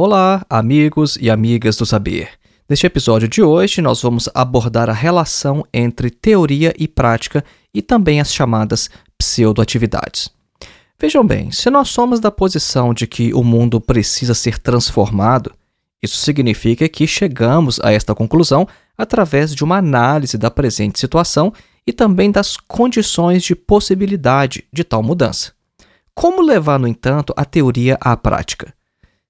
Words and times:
Olá, 0.00 0.46
amigos 0.48 1.18
e 1.20 1.28
amigas 1.28 1.76
do 1.76 1.84
saber. 1.84 2.30
Neste 2.68 2.86
episódio 2.86 3.26
de 3.26 3.42
hoje, 3.42 3.82
nós 3.82 4.00
vamos 4.00 4.28
abordar 4.32 4.88
a 4.88 4.92
relação 4.92 5.66
entre 5.74 6.08
teoria 6.08 6.72
e 6.78 6.86
prática 6.86 7.44
e 7.74 7.82
também 7.82 8.20
as 8.20 8.32
chamadas 8.32 8.88
pseudoatividades. 9.18 10.30
Vejam 11.00 11.26
bem, 11.26 11.50
se 11.50 11.68
nós 11.68 11.88
somos 11.88 12.20
da 12.20 12.30
posição 12.30 12.94
de 12.94 13.08
que 13.08 13.34
o 13.34 13.42
mundo 13.42 13.80
precisa 13.80 14.34
ser 14.34 14.60
transformado, 14.60 15.52
isso 16.00 16.18
significa 16.18 16.88
que 16.88 17.04
chegamos 17.04 17.80
a 17.80 17.90
esta 17.90 18.14
conclusão 18.14 18.68
através 18.96 19.52
de 19.52 19.64
uma 19.64 19.78
análise 19.78 20.38
da 20.38 20.48
presente 20.48 21.00
situação 21.00 21.52
e 21.84 21.92
também 21.92 22.30
das 22.30 22.56
condições 22.56 23.42
de 23.42 23.56
possibilidade 23.56 24.64
de 24.72 24.84
tal 24.84 25.02
mudança. 25.02 25.50
Como 26.14 26.40
levar, 26.40 26.78
no 26.78 26.86
entanto, 26.86 27.34
a 27.36 27.44
teoria 27.44 27.98
à 28.00 28.16
prática? 28.16 28.77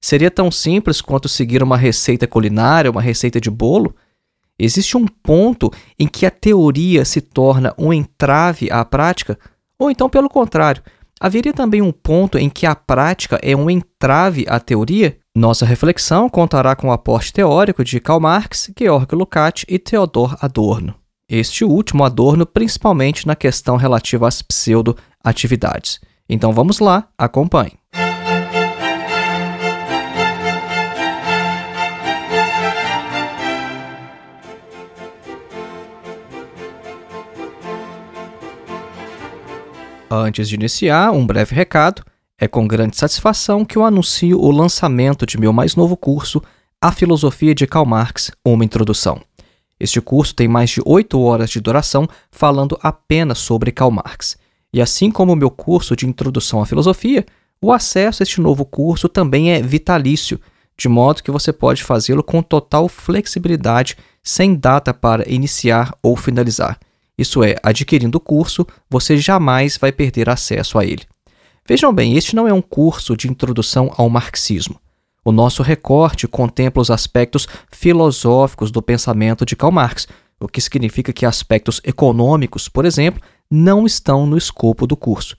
Seria 0.00 0.30
tão 0.30 0.50
simples 0.50 1.00
quanto 1.00 1.28
seguir 1.28 1.62
uma 1.62 1.76
receita 1.76 2.26
culinária, 2.26 2.90
uma 2.90 3.02
receita 3.02 3.40
de 3.40 3.50
bolo? 3.50 3.94
Existe 4.58 4.96
um 4.96 5.06
ponto 5.06 5.70
em 5.98 6.06
que 6.06 6.26
a 6.26 6.30
teoria 6.30 7.04
se 7.04 7.20
torna 7.20 7.74
um 7.78 7.92
entrave 7.92 8.70
à 8.70 8.84
prática? 8.84 9.38
Ou 9.78 9.90
então, 9.90 10.08
pelo 10.08 10.28
contrário, 10.28 10.82
Haveria 11.20 11.52
também 11.52 11.82
um 11.82 11.90
ponto 11.90 12.38
em 12.38 12.48
que 12.48 12.64
a 12.64 12.76
prática 12.76 13.40
é 13.42 13.56
um 13.56 13.68
entrave 13.68 14.44
à 14.48 14.60
teoria? 14.60 15.18
Nossa 15.34 15.66
reflexão 15.66 16.28
contará 16.28 16.76
com 16.76 16.88
o 16.88 16.92
aporte 16.92 17.32
teórico 17.32 17.82
de 17.82 17.98
Karl 17.98 18.20
Marx, 18.20 18.70
Georg 18.78 19.14
Lukács 19.14 19.64
e 19.68 19.78
Theodor 19.78 20.36
Adorno. 20.40 20.94
Este 21.28 21.64
último 21.64 22.04
Adorno 22.04 22.46
principalmente 22.46 23.26
na 23.26 23.34
questão 23.34 23.76
relativa 23.76 24.28
às 24.28 24.42
pseudo-atividades. 24.42 26.00
Então 26.28 26.52
vamos 26.52 26.78
lá, 26.78 27.08
acompanhe. 27.18 27.77
Antes 40.10 40.48
de 40.48 40.54
iniciar, 40.54 41.10
um 41.12 41.26
breve 41.26 41.54
recado. 41.54 42.02
É 42.40 42.48
com 42.48 42.66
grande 42.66 42.96
satisfação 42.96 43.62
que 43.62 43.76
eu 43.76 43.84
anuncio 43.84 44.40
o 44.40 44.50
lançamento 44.50 45.26
de 45.26 45.38
meu 45.38 45.52
mais 45.52 45.76
novo 45.76 45.96
curso, 45.96 46.42
A 46.80 46.90
Filosofia 46.90 47.54
de 47.54 47.66
Karl 47.66 47.84
Marx, 47.84 48.30
uma 48.42 48.64
introdução. 48.64 49.20
Este 49.78 50.00
curso 50.00 50.34
tem 50.34 50.48
mais 50.48 50.70
de 50.70 50.80
oito 50.86 51.20
horas 51.20 51.50
de 51.50 51.60
duração, 51.60 52.08
falando 52.30 52.78
apenas 52.82 53.38
sobre 53.38 53.70
Karl 53.70 53.90
Marx. 53.90 54.38
E 54.72 54.80
assim 54.80 55.10
como 55.10 55.32
o 55.32 55.36
meu 55.36 55.50
curso 55.50 55.94
de 55.94 56.06
Introdução 56.06 56.62
à 56.62 56.66
Filosofia, 56.66 57.26
o 57.60 57.70
acesso 57.70 58.22
a 58.22 58.24
este 58.24 58.40
novo 58.40 58.64
curso 58.64 59.08
também 59.08 59.52
é 59.52 59.60
vitalício, 59.60 60.40
de 60.76 60.88
modo 60.88 61.22
que 61.22 61.30
você 61.30 61.52
pode 61.52 61.84
fazê-lo 61.84 62.22
com 62.22 62.40
total 62.40 62.88
flexibilidade, 62.88 63.96
sem 64.22 64.54
data 64.54 64.94
para 64.94 65.28
iniciar 65.30 65.92
ou 66.02 66.16
finalizar. 66.16 66.78
Isso 67.18 67.42
é, 67.42 67.56
adquirindo 67.62 68.18
o 68.18 68.20
curso, 68.20 68.64
você 68.88 69.16
jamais 69.16 69.76
vai 69.76 69.90
perder 69.90 70.30
acesso 70.30 70.78
a 70.78 70.84
ele. 70.84 71.02
Vejam 71.66 71.92
bem, 71.92 72.16
este 72.16 72.36
não 72.36 72.46
é 72.46 72.52
um 72.52 72.62
curso 72.62 73.16
de 73.16 73.28
introdução 73.28 73.92
ao 73.96 74.08
marxismo. 74.08 74.80
O 75.24 75.32
nosso 75.32 75.62
recorte 75.62 76.28
contempla 76.28 76.80
os 76.80 76.90
aspectos 76.90 77.46
filosóficos 77.70 78.70
do 78.70 78.80
pensamento 78.80 79.44
de 79.44 79.56
Karl 79.56 79.72
Marx, 79.72 80.06
o 80.40 80.48
que 80.48 80.60
significa 80.60 81.12
que 81.12 81.26
aspectos 81.26 81.80
econômicos, 81.84 82.68
por 82.68 82.84
exemplo, 82.84 83.20
não 83.50 83.84
estão 83.84 84.24
no 84.24 84.38
escopo 84.38 84.86
do 84.86 84.96
curso. 84.96 85.36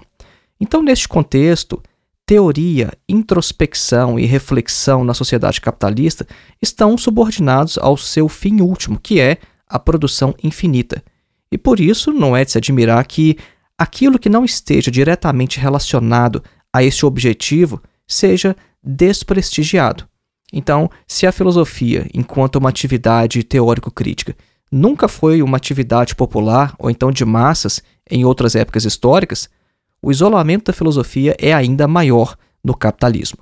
Então, 0.60 0.82
neste 0.82 1.08
contexto, 1.08 1.82
teoria, 2.26 2.92
introspecção 3.08 4.20
e 4.20 4.26
reflexão 4.26 5.06
na 5.06 5.14
sociedade 5.14 5.62
capitalista 5.62 6.28
estão 6.62 6.98
subordinados 6.98 7.78
ao 7.78 7.96
seu 7.96 8.28
fim 8.28 8.60
último, 8.60 9.00
que 9.00 9.20
é 9.20 9.38
a 9.68 9.80
produção 9.80 10.36
infinita. 10.44 11.02
E 11.50 11.58
por 11.58 11.80
isso 11.80 12.12
não 12.12 12.36
é 12.36 12.44
de 12.44 12.52
se 12.52 12.58
admirar 12.58 13.06
que 13.06 13.38
aquilo 13.78 14.20
que 14.20 14.28
não 14.28 14.44
esteja 14.44 14.92
diretamente 14.92 15.60
relacionado 15.60 16.44
a 16.74 16.84
este 16.84 17.06
objetivo 17.06 17.82
seja 18.06 18.56
desprestigiado. 18.84 20.06
Então, 20.52 20.90
se 21.08 21.28
a 21.28 21.32
filosofia, 21.32 22.08
enquanto 22.14 22.56
uma 22.56 22.70
atividade 22.70 23.44
teórico-crítica, 23.44 24.36
nunca 24.72 25.08
foi 25.08 25.42
uma 25.42 25.58
atividade 25.58 26.16
popular 26.16 26.74
ou 26.80 26.90
então 26.90 27.12
de 27.12 27.26
massas 27.26 27.82
em 28.10 28.24
outras 28.24 28.56
épocas 28.56 28.86
históricas, 28.86 29.50
o 30.02 30.12
isolamento 30.12 30.66
da 30.66 30.74
filosofia 30.74 31.36
é 31.40 31.54
ainda 31.54 31.88
maior 31.88 32.38
no 32.64 32.76
capitalismo. 32.76 33.40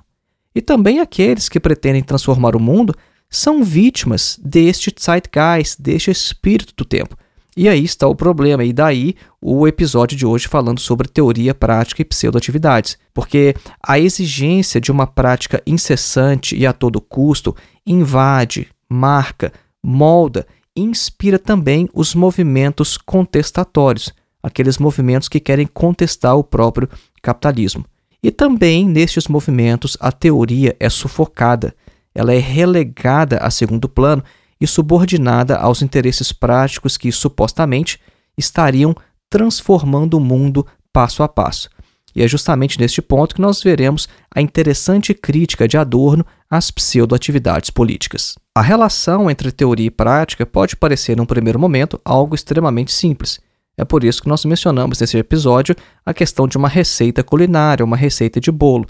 E 0.54 0.60
também 0.60 1.00
aqueles 1.00 1.48
que 1.48 1.60
pretendem 1.60 2.02
transformar 2.02 2.56
o 2.56 2.60
mundo 2.60 2.94
são 3.28 3.62
vítimas 3.62 4.38
deste 4.42 4.94
zeitgeist, 4.98 5.80
deste 5.80 6.10
espírito 6.10 6.72
do 6.76 6.84
tempo. 6.84 7.16
E 7.56 7.70
aí 7.70 7.84
está 7.84 8.06
o 8.06 8.14
problema, 8.14 8.64
e 8.64 8.72
daí 8.72 9.14
o 9.40 9.66
episódio 9.66 10.14
de 10.14 10.26
hoje 10.26 10.46
falando 10.46 10.78
sobre 10.78 11.08
teoria 11.08 11.54
prática 11.54 12.02
e 12.02 12.04
pseudoatividades, 12.04 12.98
porque 13.14 13.54
a 13.82 13.98
exigência 13.98 14.78
de 14.78 14.92
uma 14.92 15.06
prática 15.06 15.62
incessante 15.66 16.54
e 16.54 16.66
a 16.66 16.72
todo 16.74 17.00
custo 17.00 17.56
invade, 17.86 18.68
marca, 18.90 19.52
molda 19.82 20.46
inspira 20.76 21.38
também 21.38 21.88
os 21.94 22.14
movimentos 22.14 22.98
contestatórios, 22.98 24.12
aqueles 24.42 24.76
movimentos 24.76 25.26
que 25.26 25.40
querem 25.40 25.66
contestar 25.66 26.36
o 26.36 26.44
próprio 26.44 26.90
capitalismo. 27.22 27.86
E 28.22 28.30
também 28.30 28.86
nestes 28.86 29.28
movimentos 29.28 29.96
a 29.98 30.12
teoria 30.12 30.76
é 30.78 30.90
sufocada, 30.90 31.74
ela 32.14 32.34
é 32.34 32.38
relegada 32.38 33.38
a 33.38 33.50
segundo 33.50 33.88
plano 33.88 34.22
e 34.60 34.66
subordinada 34.66 35.56
aos 35.56 35.82
interesses 35.82 36.32
práticos 36.32 36.96
que 36.96 37.12
supostamente 37.12 38.00
estariam 38.36 38.94
transformando 39.28 40.14
o 40.14 40.20
mundo 40.20 40.66
passo 40.92 41.22
a 41.22 41.28
passo. 41.28 41.68
E 42.14 42.22
é 42.22 42.28
justamente 42.28 42.80
neste 42.80 43.02
ponto 43.02 43.34
que 43.34 43.40
nós 43.42 43.62
veremos 43.62 44.08
a 44.34 44.40
interessante 44.40 45.12
crítica 45.12 45.68
de 45.68 45.76
Adorno 45.76 46.24
às 46.50 46.70
pseudoatividades 46.70 47.68
políticas. 47.68 48.36
A 48.54 48.62
relação 48.62 49.30
entre 49.30 49.52
teoria 49.52 49.88
e 49.88 49.90
prática 49.90 50.46
pode 50.46 50.76
parecer, 50.76 51.14
num 51.14 51.26
primeiro 51.26 51.58
momento, 51.58 52.00
algo 52.02 52.34
extremamente 52.34 52.90
simples. 52.90 53.38
É 53.76 53.84
por 53.84 54.02
isso 54.02 54.22
que 54.22 54.28
nós 54.28 54.46
mencionamos 54.46 54.98
nesse 54.98 55.18
episódio 55.18 55.76
a 56.06 56.14
questão 56.14 56.48
de 56.48 56.56
uma 56.56 56.68
receita 56.68 57.22
culinária, 57.22 57.84
uma 57.84 57.96
receita 57.96 58.40
de 58.40 58.50
bolo, 58.50 58.86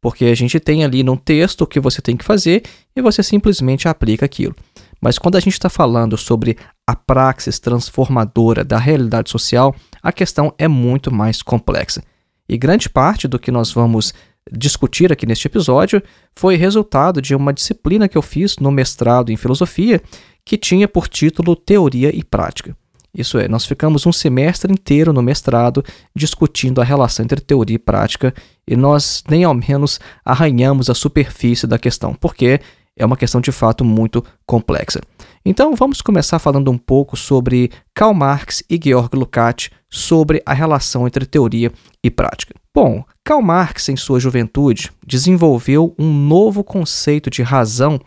porque 0.00 0.24
a 0.24 0.34
gente 0.34 0.58
tem 0.58 0.82
ali 0.82 1.02
num 1.02 1.16
texto 1.16 1.60
o 1.60 1.66
que 1.66 1.78
você 1.78 2.00
tem 2.00 2.16
que 2.16 2.24
fazer 2.24 2.62
e 2.96 3.02
você 3.02 3.22
simplesmente 3.22 3.86
aplica 3.86 4.24
aquilo. 4.24 4.56
Mas 5.00 5.18
quando 5.18 5.36
a 5.36 5.40
gente 5.40 5.54
está 5.54 5.70
falando 5.70 6.16
sobre 6.16 6.56
a 6.86 6.94
praxis 6.94 7.58
transformadora 7.58 8.62
da 8.62 8.78
realidade 8.78 9.30
social, 9.30 9.74
a 10.02 10.12
questão 10.12 10.52
é 10.58 10.68
muito 10.68 11.12
mais 11.12 11.42
complexa. 11.42 12.02
E 12.48 12.58
grande 12.58 12.88
parte 12.88 13.26
do 13.26 13.38
que 13.38 13.50
nós 13.50 13.72
vamos 13.72 14.12
discutir 14.52 15.12
aqui 15.12 15.26
neste 15.26 15.46
episódio 15.46 16.02
foi 16.34 16.56
resultado 16.56 17.22
de 17.22 17.34
uma 17.34 17.52
disciplina 17.52 18.08
que 18.08 18.18
eu 18.18 18.22
fiz 18.22 18.56
no 18.58 18.70
mestrado 18.70 19.30
em 19.30 19.36
filosofia 19.36 20.02
que 20.44 20.56
tinha 20.56 20.88
por 20.88 21.08
título 21.08 21.54
Teoria 21.54 22.14
e 22.14 22.24
Prática. 22.24 22.76
Isso 23.12 23.38
é, 23.38 23.48
nós 23.48 23.66
ficamos 23.66 24.06
um 24.06 24.12
semestre 24.12 24.72
inteiro 24.72 25.12
no 25.12 25.20
mestrado 25.20 25.84
discutindo 26.14 26.80
a 26.80 26.84
relação 26.84 27.24
entre 27.24 27.40
teoria 27.40 27.74
e 27.74 27.78
prática 27.78 28.32
e 28.66 28.76
nós 28.76 29.24
nem 29.28 29.42
ao 29.42 29.52
menos 29.52 29.98
arranhamos 30.24 30.88
a 30.88 30.94
superfície 30.94 31.66
da 31.66 31.78
questão, 31.78 32.14
porque 32.14 32.60
é 33.00 33.06
uma 33.06 33.16
questão 33.16 33.40
de 33.40 33.50
fato 33.50 33.82
muito 33.82 34.22
complexa. 34.46 35.00
Então 35.44 35.74
vamos 35.74 36.02
começar 36.02 36.38
falando 36.38 36.70
um 36.70 36.76
pouco 36.76 37.16
sobre 37.16 37.70
Karl 37.94 38.12
Marx 38.12 38.62
e 38.68 38.78
Georg 38.82 39.16
Lukács 39.16 39.70
sobre 39.88 40.42
a 40.44 40.52
relação 40.52 41.06
entre 41.06 41.24
teoria 41.24 41.72
e 42.04 42.10
prática. 42.10 42.54
Bom, 42.74 43.02
Karl 43.24 43.40
Marx, 43.40 43.88
em 43.88 43.96
sua 43.96 44.20
juventude, 44.20 44.92
desenvolveu 45.04 45.94
um 45.98 46.12
novo 46.12 46.62
conceito 46.62 47.30
de 47.30 47.42
razão 47.42 47.98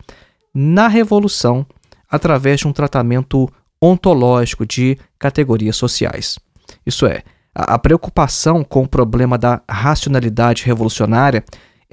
na 0.54 0.86
Revolução 0.86 1.66
através 2.08 2.60
de 2.60 2.68
um 2.68 2.72
tratamento 2.72 3.50
ontológico 3.82 4.64
de 4.64 4.96
categorias 5.18 5.76
sociais. 5.76 6.38
Isso 6.86 7.04
é, 7.04 7.24
a 7.52 7.76
preocupação 7.78 8.62
com 8.62 8.84
o 8.84 8.88
problema 8.88 9.36
da 9.36 9.60
racionalidade 9.68 10.64
revolucionária 10.64 11.44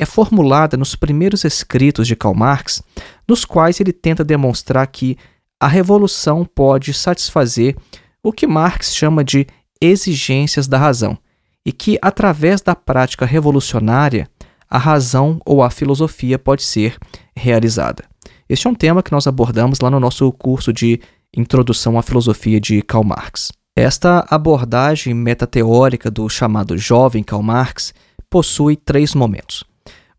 é 0.01 0.06
formulada 0.06 0.75
nos 0.75 0.95
primeiros 0.95 1.45
escritos 1.45 2.07
de 2.07 2.15
Karl 2.15 2.33
Marx, 2.33 2.81
nos 3.27 3.45
quais 3.45 3.80
ele 3.80 3.94
tenta 3.94 4.24
demonstrar 4.24 4.88
que 4.88 5.15
a 5.59 5.68
revolução 5.68 6.44
pode 6.44 6.92
satisfazer 6.92 7.75
o 8.24 8.33
que 8.33 8.48
Marx 8.48 8.95
chama 8.95 9.24
de 9.24 9.45
exigências 9.80 10.68
da 10.68 10.80
razão, 10.80 11.15
e 11.63 11.71
que, 11.71 12.00
através 12.01 12.62
da 12.62 12.75
prática 12.75 13.27
revolucionária, 13.27 14.27
a 14.68 14.80
razão 14.80 15.39
ou 15.45 15.62
a 15.62 15.69
filosofia 15.69 16.39
pode 16.39 16.63
ser 16.63 16.98
realizada. 17.36 18.03
Este 18.50 18.65
é 18.65 18.69
um 18.71 18.75
tema 18.75 19.03
que 19.03 19.12
nós 19.12 19.27
abordamos 19.27 19.81
lá 19.81 19.92
no 19.92 20.00
nosso 20.00 20.31
curso 20.31 20.74
de 20.74 21.00
Introdução 21.31 22.00
à 22.00 22.01
Filosofia 22.01 22.59
de 22.59 22.81
Karl 22.81 23.03
Marx. 23.03 23.51
Esta 23.75 24.25
abordagem 24.31 25.13
metateórica 25.13 26.09
do 26.09 26.27
chamado 26.27 26.75
jovem 26.75 27.21
Karl 27.24 27.44
Marx 27.44 27.94
possui 28.31 28.75
três 28.75 29.13
momentos. 29.13 29.63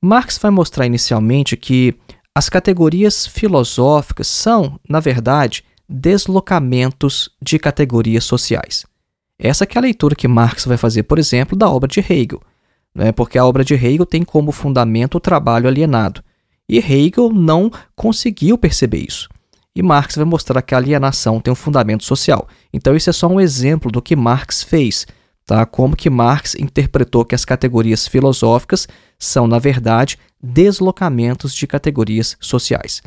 Marx 0.04 0.36
vai 0.36 0.50
mostrar 0.50 0.84
inicialmente 0.84 1.56
que 1.56 1.94
as 2.34 2.48
categorias 2.48 3.24
filosóficas 3.24 4.26
são, 4.26 4.80
na 4.88 4.98
verdade, 4.98 5.62
deslocamentos 5.88 7.30
de 7.40 7.56
categorias 7.56 8.24
sociais. 8.24 8.84
Essa 9.38 9.64
é 9.64 9.78
a 9.78 9.80
leitura 9.80 10.16
que 10.16 10.26
Marx 10.26 10.64
vai 10.64 10.76
fazer, 10.76 11.04
por 11.04 11.20
exemplo, 11.20 11.56
da 11.56 11.70
obra 11.70 11.86
de 11.86 12.00
Hegel, 12.00 12.40
né? 12.92 13.12
porque 13.12 13.38
a 13.38 13.46
obra 13.46 13.64
de 13.64 13.74
Hegel 13.74 14.04
tem 14.04 14.24
como 14.24 14.50
fundamento 14.50 15.16
o 15.16 15.20
trabalho 15.20 15.68
alienado. 15.68 16.20
E 16.68 16.78
Hegel 16.78 17.30
não 17.32 17.70
conseguiu 17.94 18.58
perceber 18.58 19.06
isso. 19.06 19.28
E 19.74 19.82
Marx 19.82 20.16
vai 20.16 20.24
mostrar 20.24 20.62
que 20.62 20.74
a 20.74 20.78
alienação 20.78 21.40
tem 21.40 21.52
um 21.52 21.56
fundamento 21.56 22.04
social. 22.04 22.48
Então, 22.72 22.96
isso 22.96 23.08
é 23.08 23.12
só 23.12 23.28
um 23.28 23.40
exemplo 23.40 23.90
do 23.90 24.02
que 24.02 24.16
Marx 24.16 24.64
fez 24.64 25.06
tá? 25.46 25.64
Como 25.66 25.96
que 25.96 26.10
Marx 26.10 26.54
interpretou 26.54 27.24
que 27.24 27.34
as 27.34 27.44
categorias 27.44 28.06
filosóficas 28.06 28.88
são, 29.18 29.46
na 29.46 29.58
verdade, 29.58 30.18
deslocamentos 30.42 31.54
de 31.54 31.66
categorias 31.66 32.36
sociais. 32.40 33.02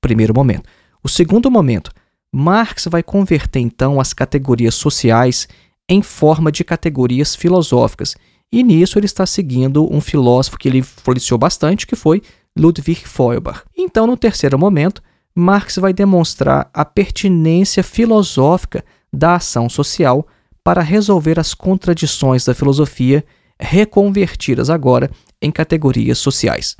Primeiro 0.00 0.34
momento. 0.34 0.68
O 1.02 1.08
segundo 1.08 1.50
momento, 1.50 1.92
Marx 2.32 2.86
vai 2.90 3.02
converter 3.02 3.60
então 3.60 4.00
as 4.00 4.12
categorias 4.12 4.74
sociais 4.74 5.48
em 5.88 6.02
forma 6.02 6.50
de 6.50 6.64
categorias 6.64 7.34
filosóficas. 7.34 8.16
E 8.50 8.62
nisso 8.62 8.98
ele 8.98 9.06
está 9.06 9.26
seguindo 9.26 9.92
um 9.92 10.00
filósofo 10.00 10.58
que 10.58 10.68
ele 10.68 10.78
influenciou 10.78 11.38
bastante, 11.38 11.86
que 11.86 11.96
foi 11.96 12.22
Ludwig 12.56 13.06
Feuerbach. 13.06 13.62
Então, 13.76 14.06
no 14.06 14.16
terceiro 14.16 14.58
momento, 14.58 15.02
Marx 15.34 15.76
vai 15.76 15.92
demonstrar 15.92 16.70
a 16.72 16.84
pertinência 16.84 17.82
filosófica 17.82 18.84
da 19.12 19.36
ação 19.36 19.68
social 19.68 20.26
para 20.64 20.82
resolver 20.82 21.38
as 21.38 21.54
contradições 21.54 22.44
da 22.44 22.54
filosofia 22.54 23.24
reconvertidas 23.60 24.70
agora 24.70 25.10
em 25.40 25.50
categorias 25.50 26.18
sociais. 26.18 26.76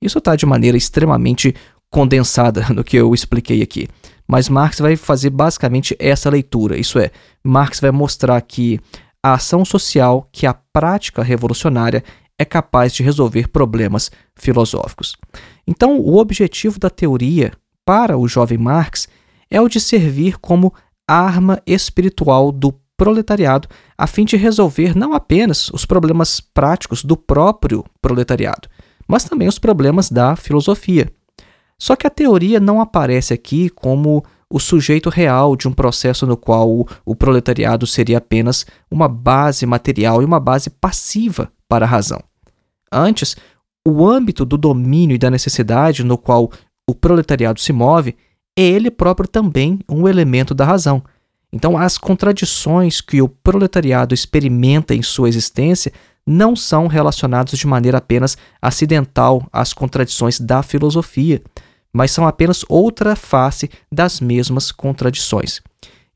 Isso 0.00 0.18
está 0.18 0.34
de 0.34 0.46
maneira 0.46 0.76
extremamente 0.76 1.54
condensada 1.90 2.66
no 2.74 2.82
que 2.82 2.96
eu 2.96 3.14
expliquei 3.14 3.62
aqui. 3.62 3.88
Mas 4.26 4.48
Marx 4.48 4.78
vai 4.78 4.96
fazer 4.96 5.30
basicamente 5.30 5.96
essa 5.98 6.30
leitura, 6.30 6.78
isso 6.78 6.98
é, 6.98 7.10
Marx 7.44 7.80
vai 7.80 7.90
mostrar 7.90 8.40
que 8.40 8.80
a 9.22 9.34
ação 9.34 9.64
social, 9.64 10.28
que 10.32 10.46
a 10.46 10.54
prática 10.54 11.22
revolucionária 11.22 12.02
é 12.38 12.44
capaz 12.44 12.92
de 12.92 13.02
resolver 13.02 13.48
problemas 13.48 14.10
filosóficos. 14.34 15.16
Então, 15.66 16.00
o 16.00 16.16
objetivo 16.16 16.78
da 16.78 16.90
teoria 16.90 17.52
para 17.84 18.16
o 18.16 18.26
jovem 18.26 18.58
Marx 18.58 19.06
é 19.50 19.60
o 19.60 19.68
de 19.68 19.80
servir 19.80 20.38
como 20.38 20.72
arma 21.06 21.60
espiritual 21.66 22.50
do 22.50 22.72
proletariado, 23.02 23.66
a 23.98 24.06
fim 24.06 24.24
de 24.24 24.36
resolver 24.36 24.96
não 24.96 25.12
apenas 25.12 25.68
os 25.70 25.84
problemas 25.84 26.40
práticos 26.40 27.02
do 27.02 27.16
próprio 27.16 27.84
proletariado, 28.00 28.68
mas 29.08 29.24
também 29.24 29.48
os 29.48 29.58
problemas 29.58 30.08
da 30.08 30.36
filosofia. 30.36 31.10
Só 31.76 31.96
que 31.96 32.06
a 32.06 32.10
teoria 32.10 32.60
não 32.60 32.80
aparece 32.80 33.34
aqui 33.34 33.68
como 33.70 34.24
o 34.48 34.60
sujeito 34.60 35.10
real 35.10 35.56
de 35.56 35.66
um 35.66 35.72
processo 35.72 36.24
no 36.28 36.36
qual 36.36 36.86
o, 37.04 37.16
proletariado 37.16 37.88
seria 37.88 38.18
apenas 38.18 38.64
uma 38.88 39.08
base 39.08 39.66
material 39.66 40.22
e 40.22 40.24
uma 40.24 40.38
base 40.38 40.70
passiva 40.70 41.50
para 41.68 41.84
a 41.84 41.88
razão. 41.88 42.22
Antes, 42.92 43.34
o 43.84 44.06
âmbito 44.06 44.44
do 44.44 44.56
domínio 44.56 45.16
e 45.16 45.18
da 45.18 45.28
necessidade 45.28 46.04
no 46.04 46.16
qual 46.16 46.52
o 46.88 46.94
proletariado 46.94 47.58
se 47.58 47.72
move 47.72 48.14
é 48.56 48.62
ele 48.62 48.92
próprio 48.92 49.28
também 49.28 49.80
um 49.88 50.06
elemento 50.06 50.54
da 50.54 50.64
razão, 50.64 51.02
então, 51.52 51.76
as 51.76 51.98
contradições 51.98 53.00
que 53.02 53.20
o 53.20 53.28
proletariado 53.28 54.14
experimenta 54.14 54.94
em 54.94 55.02
sua 55.02 55.28
existência 55.28 55.92
não 56.26 56.56
são 56.56 56.86
relacionados 56.86 57.58
de 57.58 57.66
maneira 57.66 57.98
apenas 57.98 58.38
acidental 58.60 59.46
às 59.52 59.74
contradições 59.74 60.40
da 60.40 60.62
filosofia, 60.62 61.42
mas 61.92 62.10
são 62.10 62.26
apenas 62.26 62.64
outra 62.68 63.14
face 63.14 63.68
das 63.90 64.20
mesmas 64.20 64.72
contradições. 64.72 65.60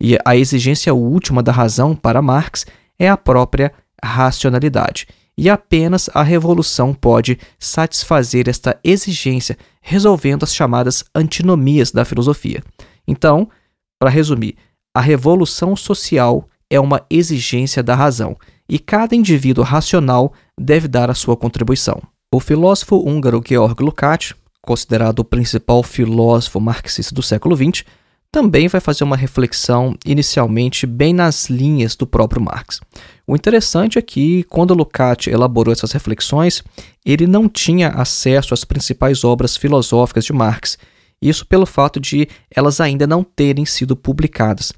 E 0.01 0.17
a 0.25 0.37
exigência 0.37 0.95
última 0.95 1.43
da 1.43 1.53
razão 1.53 1.95
para 1.95 2.23
Marx 2.23 2.65
é 2.99 3.09
a 3.09 3.17
própria 3.17 3.73
racionalidade. 4.03 5.07
E 5.37 5.51
apenas 5.51 6.09
a 6.15 6.23
revolução 6.23 6.95
pode 6.95 7.39
satisfazer 7.59 8.49
esta 8.49 8.79
exigência, 8.83 9.59
resolvendo 9.83 10.45
as 10.45 10.55
chamadas 10.55 11.05
antinomias 11.15 11.91
da 11.91 12.07
filosofia. 12.07 12.63
Então, 13.07 13.51
para 13.99 14.09
resumir, 14.09 14.57
a 14.97 15.01
revolução 15.03 15.77
social 15.77 16.49
é 16.71 16.81
uma 16.81 17.05
exigência 17.11 17.83
da 17.83 17.95
razão, 17.95 18.35
e 18.67 18.79
cada 18.79 19.15
indivíduo 19.15 19.63
racional 19.63 20.33
deve 20.59 20.89
dar 20.89 21.11
a 21.11 21.15
sua 21.15 21.37
contribuição. 21.37 22.01
O 22.33 22.41
filósofo 22.41 22.97
húngaro 23.07 23.43
Georg 23.47 23.85
Lukács, 23.85 24.33
considerado 24.63 25.19
o 25.19 25.25
principal 25.25 25.83
filósofo 25.83 26.59
marxista 26.63 27.15
do 27.15 27.23
século 27.23 27.55
XX, 27.55 27.85
também 28.33 28.69
vai 28.69 28.81
fazer 28.81 29.05
uma 29.05 29.19
reflexão 29.19 29.95
inicialmente 30.03 30.87
bem 30.87 31.13
nas 31.13 31.51
linhas 31.51 31.95
do 31.95 32.07
próprio 32.07 32.41
Marx. 32.41 32.81
O 33.27 33.37
interessante 33.37 33.99
é 33.99 34.03
que, 34.03 34.45
quando 34.45 34.73
Lukács 34.73 35.27
elaborou 35.31 35.75
essas 35.75 35.93
reflexões, 35.93 36.65
ele 37.05 37.27
não 37.27 37.51
tinha 37.51 37.89
acesso 37.89 38.55
às 38.55 38.65
principais 38.65 39.25
obras 39.25 39.59
filosóficas 39.59 40.25
de 40.25 40.33
Marx, 40.33 40.79
isso 41.21 41.47
pelo 41.47 41.67
fato 41.67 41.99
de 41.99 42.29
elas 42.51 42.81
ainda 42.81 43.07
não 43.07 43.23
terem 43.23 43.65
sido 43.65 43.97
publicadas. 43.97 44.73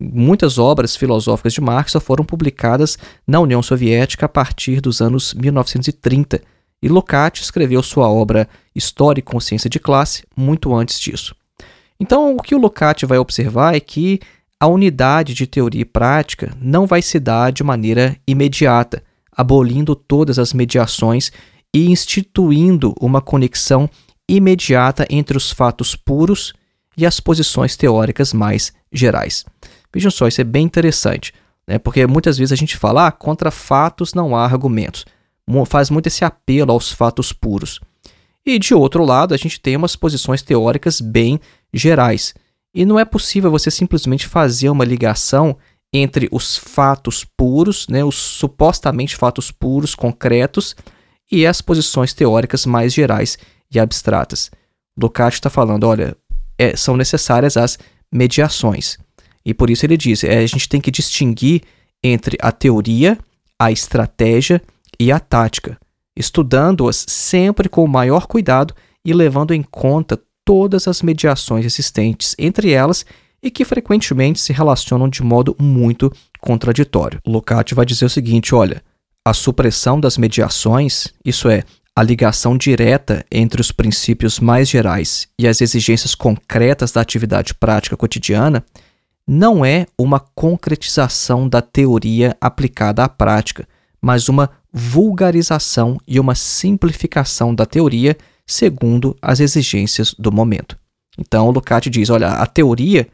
Muitas 0.00 0.56
obras 0.56 0.96
filosóficas 0.96 1.52
de 1.52 1.60
Marx 1.60 1.92
só 1.92 2.00
foram 2.00 2.24
publicadas 2.24 2.96
na 3.26 3.38
União 3.38 3.62
Soviética 3.62 4.24
a 4.24 4.28
partir 4.28 4.80
dos 4.80 5.02
anos 5.02 5.34
1930, 5.34 6.40
e 6.82 6.88
Lukács 6.88 7.42
escreveu 7.42 7.82
sua 7.82 8.08
obra 8.08 8.48
História 8.74 9.20
e 9.20 9.22
Consciência 9.22 9.68
de 9.68 9.78
Classe 9.78 10.24
muito 10.34 10.74
antes 10.74 10.98
disso. 10.98 11.34
Então, 12.00 12.34
o 12.34 12.42
que 12.42 12.54
o 12.54 12.58
Lukács 12.58 13.06
vai 13.06 13.18
observar 13.18 13.74
é 13.74 13.80
que 13.80 14.18
a 14.58 14.66
unidade 14.66 15.34
de 15.34 15.46
teoria 15.46 15.82
e 15.82 15.84
prática 15.84 16.56
não 16.58 16.86
vai 16.86 17.02
se 17.02 17.20
dar 17.20 17.52
de 17.52 17.62
maneira 17.62 18.16
imediata, 18.26 19.02
abolindo 19.30 19.94
todas 19.94 20.38
as 20.38 20.54
mediações 20.54 21.30
e 21.74 21.90
instituindo 21.90 22.94
uma 22.98 23.20
conexão 23.20 23.88
imediata 24.26 25.06
entre 25.10 25.36
os 25.36 25.50
fatos 25.50 25.94
puros 25.94 26.54
e 27.00 27.06
as 27.06 27.18
posições 27.18 27.76
teóricas 27.76 28.32
mais 28.32 28.72
gerais. 28.92 29.44
Vejam 29.92 30.10
só, 30.10 30.28
isso 30.28 30.40
é 30.40 30.44
bem 30.44 30.66
interessante, 30.66 31.32
né? 31.66 31.78
porque 31.78 32.06
muitas 32.06 32.36
vezes 32.36 32.52
a 32.52 32.56
gente 32.56 32.76
fala, 32.76 33.06
ah, 33.06 33.12
contra 33.12 33.50
fatos 33.50 34.12
não 34.12 34.36
há 34.36 34.44
argumentos. 34.44 35.06
Faz 35.66 35.90
muito 35.90 36.06
esse 36.06 36.24
apelo 36.24 36.70
aos 36.70 36.92
fatos 36.92 37.32
puros. 37.32 37.80
E 38.44 38.58
de 38.58 38.74
outro 38.74 39.04
lado, 39.04 39.34
a 39.34 39.36
gente 39.36 39.58
tem 39.60 39.76
umas 39.76 39.96
posições 39.96 40.42
teóricas 40.42 41.00
bem 41.00 41.40
gerais. 41.72 42.34
E 42.72 42.84
não 42.84 43.00
é 43.00 43.04
possível 43.04 43.50
você 43.50 43.70
simplesmente 43.70 44.26
fazer 44.26 44.68
uma 44.68 44.84
ligação 44.84 45.56
entre 45.92 46.28
os 46.30 46.56
fatos 46.56 47.24
puros, 47.24 47.88
né, 47.88 48.04
os 48.04 48.14
supostamente 48.14 49.16
fatos 49.16 49.50
puros, 49.50 49.94
concretos, 49.94 50.76
e 51.32 51.46
as 51.46 51.60
posições 51.60 52.12
teóricas 52.12 52.66
mais 52.66 52.92
gerais 52.92 53.38
e 53.72 53.80
abstratas. 53.80 54.50
Ducati 54.96 55.34
está 55.34 55.48
falando, 55.48 55.84
olha, 55.84 56.16
é, 56.60 56.76
são 56.76 56.94
necessárias 56.94 57.56
as 57.56 57.78
mediações. 58.12 58.98
E 59.44 59.54
por 59.54 59.70
isso 59.70 59.86
ele 59.86 59.96
diz: 59.96 60.22
é, 60.22 60.38
a 60.38 60.46
gente 60.46 60.68
tem 60.68 60.80
que 60.80 60.90
distinguir 60.90 61.62
entre 62.04 62.36
a 62.40 62.52
teoria, 62.52 63.18
a 63.58 63.72
estratégia 63.72 64.62
e 64.98 65.10
a 65.10 65.18
tática, 65.18 65.78
estudando-as 66.14 67.06
sempre 67.08 67.68
com 67.68 67.82
o 67.82 67.88
maior 67.88 68.26
cuidado 68.26 68.74
e 69.02 69.14
levando 69.14 69.54
em 69.54 69.62
conta 69.62 70.20
todas 70.44 70.86
as 70.86 71.00
mediações 71.00 71.64
existentes 71.64 72.34
entre 72.38 72.72
elas 72.72 73.06
e 73.42 73.50
que 73.50 73.64
frequentemente 73.64 74.38
se 74.38 74.52
relacionam 74.52 75.08
de 75.08 75.22
modo 75.22 75.56
muito 75.58 76.12
contraditório. 76.40 77.20
Locati 77.26 77.74
vai 77.74 77.86
dizer 77.86 78.04
o 78.04 78.10
seguinte: 78.10 78.54
olha, 78.54 78.82
a 79.24 79.32
supressão 79.32 79.98
das 79.98 80.18
mediações, 80.18 81.08
isso 81.24 81.48
é, 81.48 81.64
a 81.94 82.02
ligação 82.02 82.56
direta 82.56 83.24
entre 83.30 83.60
os 83.60 83.72
princípios 83.72 84.38
mais 84.40 84.68
gerais 84.68 85.28
e 85.38 85.46
as 85.46 85.60
exigências 85.60 86.14
concretas 86.14 86.92
da 86.92 87.00
atividade 87.00 87.54
prática 87.54 87.96
cotidiana, 87.96 88.64
não 89.26 89.64
é 89.64 89.86
uma 89.98 90.18
concretização 90.18 91.48
da 91.48 91.60
teoria 91.60 92.36
aplicada 92.40 93.04
à 93.04 93.08
prática, 93.08 93.66
mas 94.00 94.28
uma 94.28 94.50
vulgarização 94.72 95.98
e 96.06 96.18
uma 96.18 96.34
simplificação 96.34 97.54
da 97.54 97.66
teoria 97.66 98.16
segundo 98.46 99.16
as 99.20 99.40
exigências 99.40 100.14
do 100.18 100.32
momento. 100.32 100.76
Então, 101.18 101.50
Lukács 101.50 101.90
diz: 101.90 102.10
olha, 102.10 102.28
a 102.28 102.46
teoria, 102.46 103.06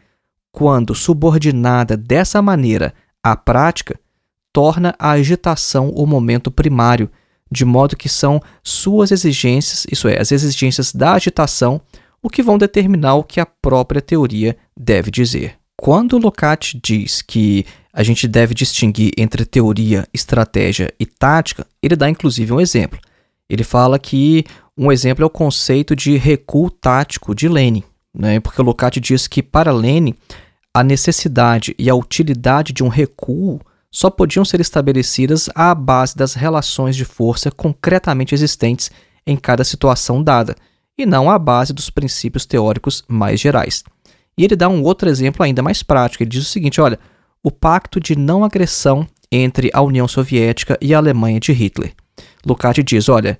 quando 0.52 0.94
subordinada 0.94 1.96
dessa 1.96 2.40
maneira 2.40 2.94
à 3.22 3.36
prática, 3.36 3.98
torna 4.52 4.94
a 4.98 5.10
agitação 5.10 5.90
o 5.90 6.06
momento 6.06 6.50
primário, 6.50 7.10
de 7.50 7.64
modo 7.64 7.96
que 7.96 8.08
são 8.08 8.40
suas 8.62 9.10
exigências, 9.10 9.86
isso 9.90 10.08
é, 10.08 10.20
as 10.20 10.32
exigências 10.32 10.92
da 10.92 11.14
agitação, 11.14 11.80
o 12.22 12.28
que 12.28 12.42
vão 12.42 12.58
determinar 12.58 13.14
o 13.14 13.24
que 13.24 13.40
a 13.40 13.46
própria 13.46 14.00
teoria 14.00 14.56
deve 14.76 15.10
dizer. 15.10 15.54
Quando 15.76 16.18
Lukács 16.18 16.78
diz 16.82 17.22
que 17.22 17.64
a 17.92 18.02
gente 18.02 18.26
deve 18.26 18.54
distinguir 18.54 19.12
entre 19.16 19.44
teoria, 19.44 20.06
estratégia 20.12 20.92
e 20.98 21.06
tática, 21.06 21.66
ele 21.82 21.94
dá 21.94 22.08
inclusive 22.08 22.52
um 22.52 22.60
exemplo. 22.60 22.98
Ele 23.48 23.62
fala 23.62 23.98
que 23.98 24.44
um 24.76 24.90
exemplo 24.90 25.22
é 25.22 25.26
o 25.26 25.30
conceito 25.30 25.94
de 25.94 26.16
recuo 26.16 26.70
tático 26.70 27.34
de 27.34 27.48
Lenin, 27.48 27.84
né? 28.14 28.40
porque 28.40 28.60
Lukács 28.60 29.00
diz 29.00 29.26
que 29.26 29.42
para 29.42 29.72
Lenin 29.72 30.14
a 30.74 30.82
necessidade 30.82 31.74
e 31.78 31.88
a 31.88 31.94
utilidade 31.94 32.72
de 32.72 32.82
um 32.82 32.88
recuo 32.88 33.60
só 33.90 34.10
podiam 34.10 34.44
ser 34.44 34.60
estabelecidas 34.60 35.48
à 35.54 35.74
base 35.74 36.16
das 36.16 36.34
relações 36.34 36.96
de 36.96 37.04
força 37.04 37.50
concretamente 37.50 38.34
existentes 38.34 38.90
em 39.26 39.36
cada 39.36 39.64
situação 39.64 40.22
dada, 40.22 40.54
e 40.98 41.04
não 41.04 41.30
à 41.30 41.38
base 41.38 41.72
dos 41.72 41.90
princípios 41.90 42.46
teóricos 42.46 43.04
mais 43.08 43.40
gerais. 43.40 43.84
E 44.38 44.44
ele 44.44 44.56
dá 44.56 44.68
um 44.68 44.82
outro 44.82 45.08
exemplo 45.08 45.42
ainda 45.42 45.62
mais 45.62 45.82
prático. 45.82 46.22
Ele 46.22 46.30
diz 46.30 46.42
o 46.42 46.50
seguinte: 46.50 46.80
olha, 46.80 46.98
o 47.42 47.50
pacto 47.50 48.00
de 48.00 48.16
não 48.16 48.44
agressão 48.44 49.06
entre 49.30 49.70
a 49.72 49.80
União 49.82 50.06
Soviética 50.06 50.78
e 50.80 50.94
a 50.94 50.98
Alemanha 50.98 51.40
de 51.40 51.52
Hitler. 51.52 51.94
Lukács 52.44 52.84
diz: 52.84 53.08
olha, 53.08 53.38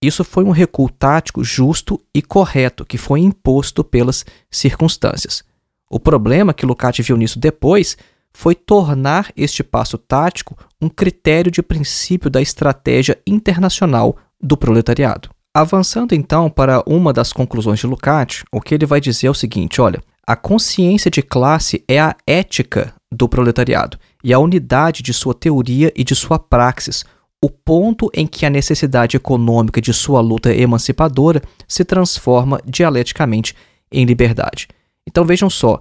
isso 0.00 0.24
foi 0.24 0.44
um 0.44 0.50
recuo 0.50 0.90
tático 0.90 1.44
justo 1.44 2.00
e 2.14 2.20
correto 2.20 2.84
que 2.84 2.98
foi 2.98 3.20
imposto 3.20 3.84
pelas 3.84 4.24
circunstâncias. 4.50 5.44
O 5.88 6.00
problema 6.00 6.54
que 6.54 6.66
Lukács 6.66 7.06
viu 7.06 7.16
nisso 7.16 7.38
depois 7.38 7.96
foi 8.32 8.54
tornar 8.54 9.30
este 9.36 9.62
passo 9.62 9.98
tático 9.98 10.56
um 10.80 10.88
critério 10.88 11.50
de 11.50 11.62
princípio 11.62 12.30
da 12.30 12.40
estratégia 12.40 13.18
internacional 13.26 14.16
do 14.40 14.56
proletariado. 14.56 15.30
Avançando 15.54 16.14
então 16.14 16.48
para 16.48 16.82
uma 16.86 17.12
das 17.12 17.32
conclusões 17.32 17.78
de 17.78 17.86
Lukács, 17.86 18.42
o 18.50 18.60
que 18.60 18.74
ele 18.74 18.86
vai 18.86 19.00
dizer 19.00 19.26
é 19.26 19.30
o 19.30 19.34
seguinte: 19.34 19.80
olha, 19.80 20.02
a 20.26 20.34
consciência 20.34 21.10
de 21.10 21.20
classe 21.20 21.84
é 21.86 22.00
a 22.00 22.16
ética 22.26 22.94
do 23.10 23.28
proletariado 23.28 23.98
e 24.24 24.32
a 24.32 24.38
unidade 24.38 25.02
de 25.02 25.12
sua 25.12 25.34
teoria 25.34 25.92
e 25.94 26.02
de 26.02 26.14
sua 26.14 26.38
praxis, 26.38 27.04
o 27.44 27.50
ponto 27.50 28.10
em 28.14 28.26
que 28.26 28.46
a 28.46 28.50
necessidade 28.50 29.16
econômica 29.16 29.80
de 29.80 29.92
sua 29.92 30.20
luta 30.20 30.54
emancipadora 30.54 31.42
se 31.68 31.84
transforma 31.84 32.60
dialeticamente 32.64 33.54
em 33.90 34.04
liberdade. 34.04 34.68
Então 35.06 35.24
vejam 35.24 35.50
só, 35.50 35.80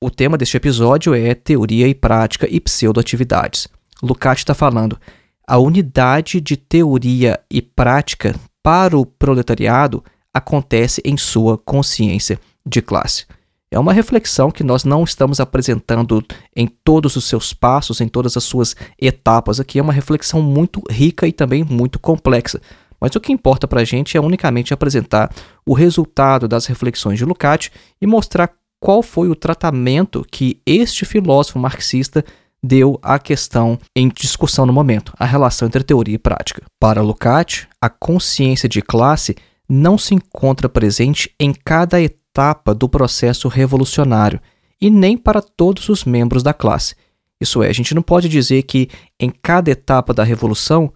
o 0.00 0.10
tema 0.10 0.38
deste 0.38 0.56
episódio 0.56 1.14
é 1.14 1.34
teoria 1.34 1.86
e 1.86 1.94
prática 1.94 2.48
e 2.50 2.58
pseudoatividades. 2.58 3.68
Lukács 4.02 4.40
está 4.40 4.54
falando 4.54 4.98
a 5.46 5.58
unidade 5.58 6.40
de 6.40 6.56
teoria 6.56 7.38
e 7.50 7.60
prática 7.60 8.34
para 8.62 8.96
o 8.96 9.04
proletariado 9.04 10.02
acontece 10.32 11.02
em 11.04 11.16
sua 11.16 11.58
consciência 11.58 12.40
de 12.64 12.80
classe. 12.80 13.26
É 13.70 13.78
uma 13.78 13.92
reflexão 13.92 14.50
que 14.50 14.64
nós 14.64 14.84
não 14.84 15.04
estamos 15.04 15.38
apresentando 15.38 16.24
em 16.56 16.66
todos 16.66 17.14
os 17.16 17.24
seus 17.24 17.52
passos, 17.52 18.00
em 18.00 18.08
todas 18.08 18.36
as 18.36 18.44
suas 18.44 18.74
etapas 19.00 19.60
aqui. 19.60 19.78
É 19.78 19.82
uma 19.82 19.92
reflexão 19.92 20.40
muito 20.40 20.82
rica 20.90 21.26
e 21.26 21.32
também 21.32 21.62
muito 21.62 21.98
complexa. 21.98 22.60
Mas 23.00 23.14
o 23.16 23.20
que 23.20 23.32
importa 23.32 23.66
para 23.66 23.80
a 23.80 23.84
gente 23.84 24.16
é 24.16 24.20
unicamente 24.20 24.74
apresentar 24.74 25.32
o 25.66 25.74
resultado 25.74 26.46
das 26.46 26.66
reflexões 26.66 27.18
de 27.18 27.24
Lukács 27.24 27.70
e 28.00 28.06
mostrar 28.06 28.52
qual 28.80 29.02
foi 29.02 29.28
o 29.28 29.36
tratamento 29.36 30.26
que 30.30 30.60
este 30.66 31.04
filósofo 31.04 31.58
marxista 31.58 32.24
deu 32.62 32.98
à 33.02 33.18
questão 33.18 33.78
em 33.94 34.08
discussão 34.08 34.66
no 34.66 34.72
momento, 34.72 35.12
a 35.18 35.24
relação 35.24 35.66
entre 35.68 35.84
teoria 35.84 36.14
e 36.14 36.18
prática. 36.18 36.62
Para 36.78 37.02
Lukács, 37.02 37.66
a 37.80 37.88
consciência 37.88 38.68
de 38.68 38.82
classe 38.82 39.36
não 39.68 39.96
se 39.96 40.14
encontra 40.14 40.68
presente 40.68 41.32
em 41.38 41.52
cada 41.52 42.00
etapa 42.00 42.74
do 42.74 42.88
processo 42.88 43.48
revolucionário 43.48 44.40
e 44.80 44.90
nem 44.90 45.16
para 45.16 45.40
todos 45.40 45.88
os 45.88 46.04
membros 46.04 46.42
da 46.42 46.52
classe. 46.52 46.94
Isso 47.40 47.62
é, 47.62 47.68
a 47.68 47.72
gente 47.72 47.94
não 47.94 48.02
pode 48.02 48.28
dizer 48.28 48.62
que 48.64 48.88
em 49.18 49.30
cada 49.30 49.70
etapa 49.70 50.12
da 50.12 50.24
revolução 50.24 50.92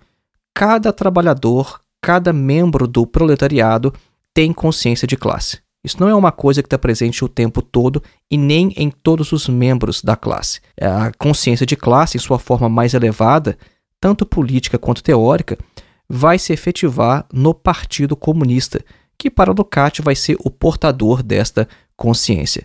cada 0.55 0.93
trabalhador, 0.93 1.81
cada 2.01 2.33
membro 2.33 2.87
do 2.87 3.07
proletariado 3.07 3.93
tem 4.33 4.53
consciência 4.53 5.07
de 5.07 5.17
classe. 5.17 5.64
Isso 5.85 6.01
não 6.01 6.09
é 6.09 6.15
uma 6.15 6.33
coisa 6.33 6.63
que 6.63 6.67
está 6.67 6.79
presente 6.79 7.23
o 7.23 7.29
tempo 7.29 7.61
todo 7.61 8.03
e 8.31 8.39
nem 8.39 8.73
em 8.77 8.91
todos 8.91 9.33
os 9.33 9.49
membros 9.49 10.01
da 10.03 10.17
classe. 10.17 10.61
A 10.81 11.13
consciência 11.19 11.67
de 11.67 11.77
classe, 11.77 12.17
em 12.17 12.21
sua 12.21 12.39
forma 12.39 12.69
mais 12.69 12.95
elevada, 12.95 13.59
tanto 14.01 14.25
política 14.25 14.79
quanto 14.79 15.03
teórica, 15.03 15.59
vai 16.09 16.39
se 16.39 16.53
efetivar 16.53 17.27
no 17.33 17.53
Partido 17.53 18.17
Comunista, 18.17 18.83
que 19.19 19.31
para 19.31 19.53
Lukács 19.53 20.03
vai 20.03 20.15
ser 20.15 20.37
o 20.41 20.51
portador 20.51 21.23
desta 21.23 21.69
consciência. 21.97 22.65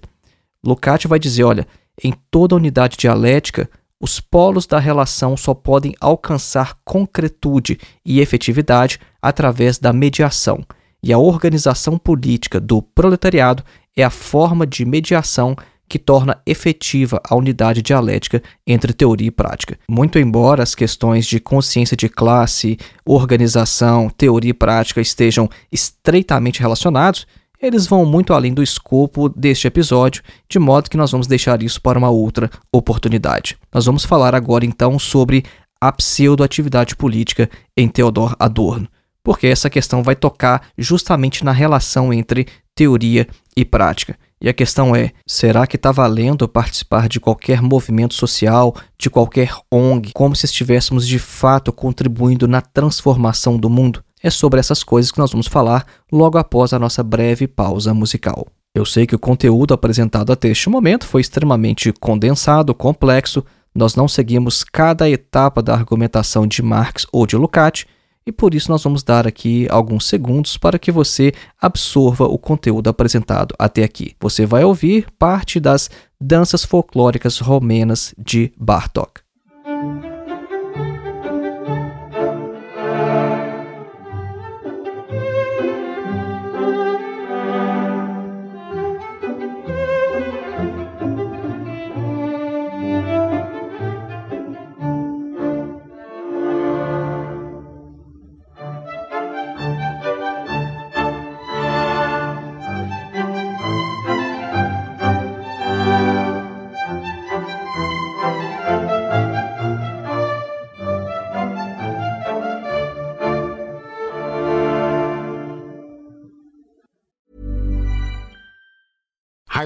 Lukács 0.66 1.10
vai 1.10 1.20
dizer, 1.20 1.44
olha, 1.44 1.68
em 2.02 2.14
toda 2.32 2.56
unidade 2.56 2.98
dialética, 2.98 3.70
os 4.02 4.22
polos 4.22 4.66
da 4.66 4.80
relação 4.80 5.36
só 5.36 5.54
podem 5.54 5.94
alcançar 6.00 6.78
concretude 6.86 7.78
e 8.06 8.22
efetividade 8.22 8.98
através 9.22 9.78
da 9.78 9.92
mediação, 9.92 10.64
e 11.02 11.14
a 11.14 11.18
organização 11.18 11.98
política 11.98 12.60
do 12.60 12.82
proletariado 12.82 13.64
é 13.96 14.04
a 14.04 14.10
forma 14.10 14.66
de 14.66 14.86
mediação 14.86 15.56
que 15.90 15.98
torna 15.98 16.40
efetiva 16.46 17.20
a 17.28 17.36
unidade 17.36 17.82
dialética 17.82 18.44
entre 18.66 18.94
teoria 18.94 19.28
e 19.28 19.32
prática. 19.32 19.78
Muito 19.90 20.20
embora 20.20 20.62
as 20.62 20.76
questões 20.76 21.26
de 21.26 21.40
consciência 21.40 21.98
de 21.98 22.08
classe, 22.08 22.78
organização, 23.04 24.08
teoria 24.10 24.52
e 24.52 24.54
prática 24.54 25.02
estejam 25.02 25.50
estreitamente 25.72 26.60
relacionados, 26.60 27.26
eles 27.62 27.88
vão 27.88 28.06
muito 28.06 28.34
além 28.34 28.54
do 28.54 28.64
escopo 28.64 29.28
deste 29.28 29.68
episódio, 29.68 30.24
de 30.48 30.60
modo 30.60 30.90
que 30.90 30.96
nós 30.96 31.12
vamos 31.12 31.28
deixar 31.28 31.62
isso 31.62 31.82
para 31.82 32.00
uma 32.00 32.10
outra 32.10 32.50
oportunidade. 32.72 33.58
Nós 33.74 33.86
vamos 33.86 34.06
falar 34.06 34.34
agora 34.34 34.66
então 34.66 34.98
sobre 34.98 35.44
a 35.82 35.92
pseudoatividade 35.92 36.96
política 36.96 37.50
em 37.76 37.88
Theodor 37.88 38.36
Adorno, 38.40 38.88
porque 39.30 39.46
essa 39.46 39.70
questão 39.70 40.02
vai 40.02 40.16
tocar 40.16 40.70
justamente 40.76 41.46
na 41.46 41.52
relação 41.52 42.12
entre 42.12 42.48
teoria 42.74 43.28
e 43.56 43.64
prática. 43.64 44.18
E 44.42 44.50
a 44.50 44.54
questão 44.54 44.96
é: 44.96 45.12
será 45.24 45.68
que 45.68 45.76
está 45.76 45.92
valendo 45.92 46.50
participar 46.50 47.08
de 47.08 47.20
qualquer 47.20 47.62
movimento 47.62 48.16
social, 48.16 48.76
de 48.98 49.08
qualquer 49.08 49.56
ONG, 49.72 50.14
como 50.16 50.36
se 50.36 50.48
estivéssemos 50.48 51.08
de 51.08 51.20
fato 51.20 51.72
contribuindo 51.72 52.48
na 52.48 52.60
transformação 52.60 53.56
do 53.56 53.70
mundo? 53.70 54.04
É 54.24 54.32
sobre 54.32 54.60
essas 54.60 54.84
coisas 54.84 55.12
que 55.12 55.20
nós 55.20 55.32
vamos 55.32 55.46
falar 55.46 55.86
logo 56.12 56.40
após 56.40 56.74
a 56.74 56.80
nossa 56.80 57.04
breve 57.04 57.48
pausa 57.48 57.94
musical. 57.94 58.48
Eu 58.74 58.84
sei 58.84 59.06
que 59.06 59.16
o 59.16 59.20
conteúdo 59.20 59.76
apresentado 59.76 60.34
até 60.34 60.48
este 60.48 60.70
momento 60.70 61.06
foi 61.06 61.22
extremamente 61.22 61.94
condensado, 61.94 62.74
complexo, 62.74 63.46
nós 63.76 63.94
não 63.94 64.08
seguimos 64.08 64.64
cada 64.64 65.08
etapa 65.08 65.62
da 65.62 65.76
argumentação 65.76 66.48
de 66.48 66.64
Marx 66.64 67.06
ou 67.12 67.28
de 67.28 67.38
Lukács, 67.38 67.86
e 68.30 68.32
por 68.32 68.54
isso 68.54 68.72
nós 68.72 68.84
vamos 68.84 69.02
dar 69.02 69.26
aqui 69.26 69.68
alguns 69.72 70.06
segundos 70.06 70.56
para 70.56 70.78
que 70.78 70.92
você 70.92 71.34
absorva 71.60 72.26
o 72.26 72.38
conteúdo 72.38 72.88
apresentado 72.88 73.56
até 73.58 73.84
aqui. 73.84 74.16
Você 74.20 74.46
vai 74.46 74.64
ouvir 74.64 75.08
parte 75.18 75.60
das 75.60 75.90
danças 76.22 76.64
folclóricas 76.64 77.40
romenas 77.40 78.14
de 78.20 78.54
Bartók. 78.56 79.22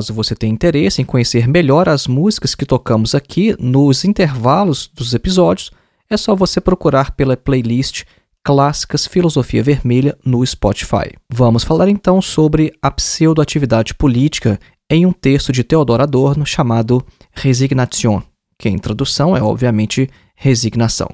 Caso 0.00 0.14
você 0.14 0.34
tenha 0.34 0.50
interesse 0.50 1.02
em 1.02 1.04
conhecer 1.04 1.46
melhor 1.46 1.86
as 1.86 2.06
músicas 2.06 2.54
que 2.54 2.64
tocamos 2.64 3.14
aqui 3.14 3.54
nos 3.60 4.02
intervalos 4.02 4.90
dos 4.94 5.12
episódios, 5.12 5.70
é 6.08 6.16
só 6.16 6.34
você 6.34 6.58
procurar 6.58 7.10
pela 7.10 7.36
playlist 7.36 8.04
clássicas 8.42 9.06
Filosofia 9.06 9.62
Vermelha 9.62 10.16
no 10.24 10.44
Spotify. 10.46 11.12
Vamos 11.30 11.64
falar 11.64 11.90
então 11.90 12.22
sobre 12.22 12.72
a 12.80 12.90
pseudoatividade 12.90 13.92
política 13.92 14.58
em 14.88 15.04
um 15.04 15.12
texto 15.12 15.52
de 15.52 15.62
Theodor 15.62 16.00
Adorno 16.00 16.46
chamado 16.46 17.04
Resignation, 17.32 18.22
que 18.58 18.70
em 18.70 18.78
tradução 18.78 19.36
é 19.36 19.42
obviamente 19.42 20.08
resignação. 20.34 21.10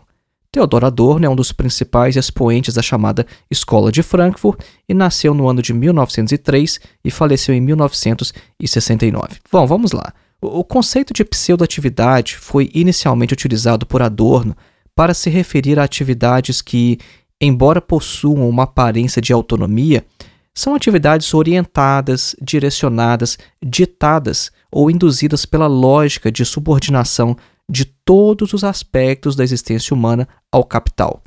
Theodor 0.57 0.87
Adorno 0.87 1.27
é 1.27 1.29
um 1.29 1.37
dos 1.37 1.53
principais 1.53 2.17
expoentes 2.17 2.75
da 2.75 2.81
chamada 2.81 3.27
Escola 3.51 3.93
de 3.93 4.03
Frankfurt 4.03 4.59
e 4.89 4.95
nasceu 4.95 5.35
no 5.35 5.51
ano 5.51 5.61
de 5.61 5.75
1903 5.75 6.81
e 7.05 7.11
faleceu 7.11 7.55
em 7.55 7.61
1969. 7.61 9.37
Bom, 9.53 9.67
vamos 9.67 9.93
lá. 9.93 10.15
O 10.41 10.65
conceito 10.65 11.13
de 11.13 11.27
pseudoatividade 11.27 12.39
foi 12.39 12.71
inicialmente 12.73 13.35
utilizado 13.35 13.85
por 13.85 14.01
Adorno 14.01 14.57
para 14.95 15.13
se 15.13 15.29
referir 15.29 15.79
a 15.79 15.85
atividades 15.85 16.63
que, 16.63 16.97
embora 17.39 17.83
possuam 17.83 18.49
uma 18.49 18.63
aparência 18.63 19.21
de 19.21 19.35
autonomia, 19.35 20.07
são 20.55 20.75
atividades 20.75 21.35
orientadas, 21.35 22.35
direcionadas, 22.41 23.37
ditadas 23.63 24.51
ou 24.73 24.91
induzidas 24.91 25.45
pela 25.45 25.67
lógica 25.67 26.33
de 26.33 26.47
subordinação 26.47 27.37
de 27.69 27.85
todos 27.85 28.53
os 28.53 28.65
aspectos 28.65 29.35
da 29.35 29.45
existência 29.45 29.95
humana 29.95 30.29
ao 30.51 30.65
capital. 30.65 31.23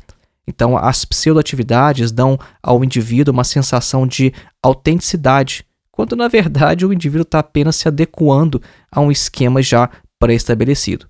Então, 0.47 0.75
as 0.75 1.06
pseudoatividades 1.06 2.12
dão 2.12 2.39
ao 2.63 2.84
indivíduo 2.84 3.34
uma 3.34 3.43
sensação 3.43 4.08
de 4.08 4.34
autenticidade, 4.63 5.63
quando 5.91 6.15
na 6.15 6.28
verdade 6.28 6.86
o 6.86 6.93
indivíduo 6.93 7.21
está 7.21 7.39
apenas 7.39 7.75
se 7.75 7.88
adequando 7.88 8.62
a 8.91 8.99
um 8.99 9.12
esquema 9.12 9.62
já 9.62 9.89
pré-estabelecido. 10.17 11.08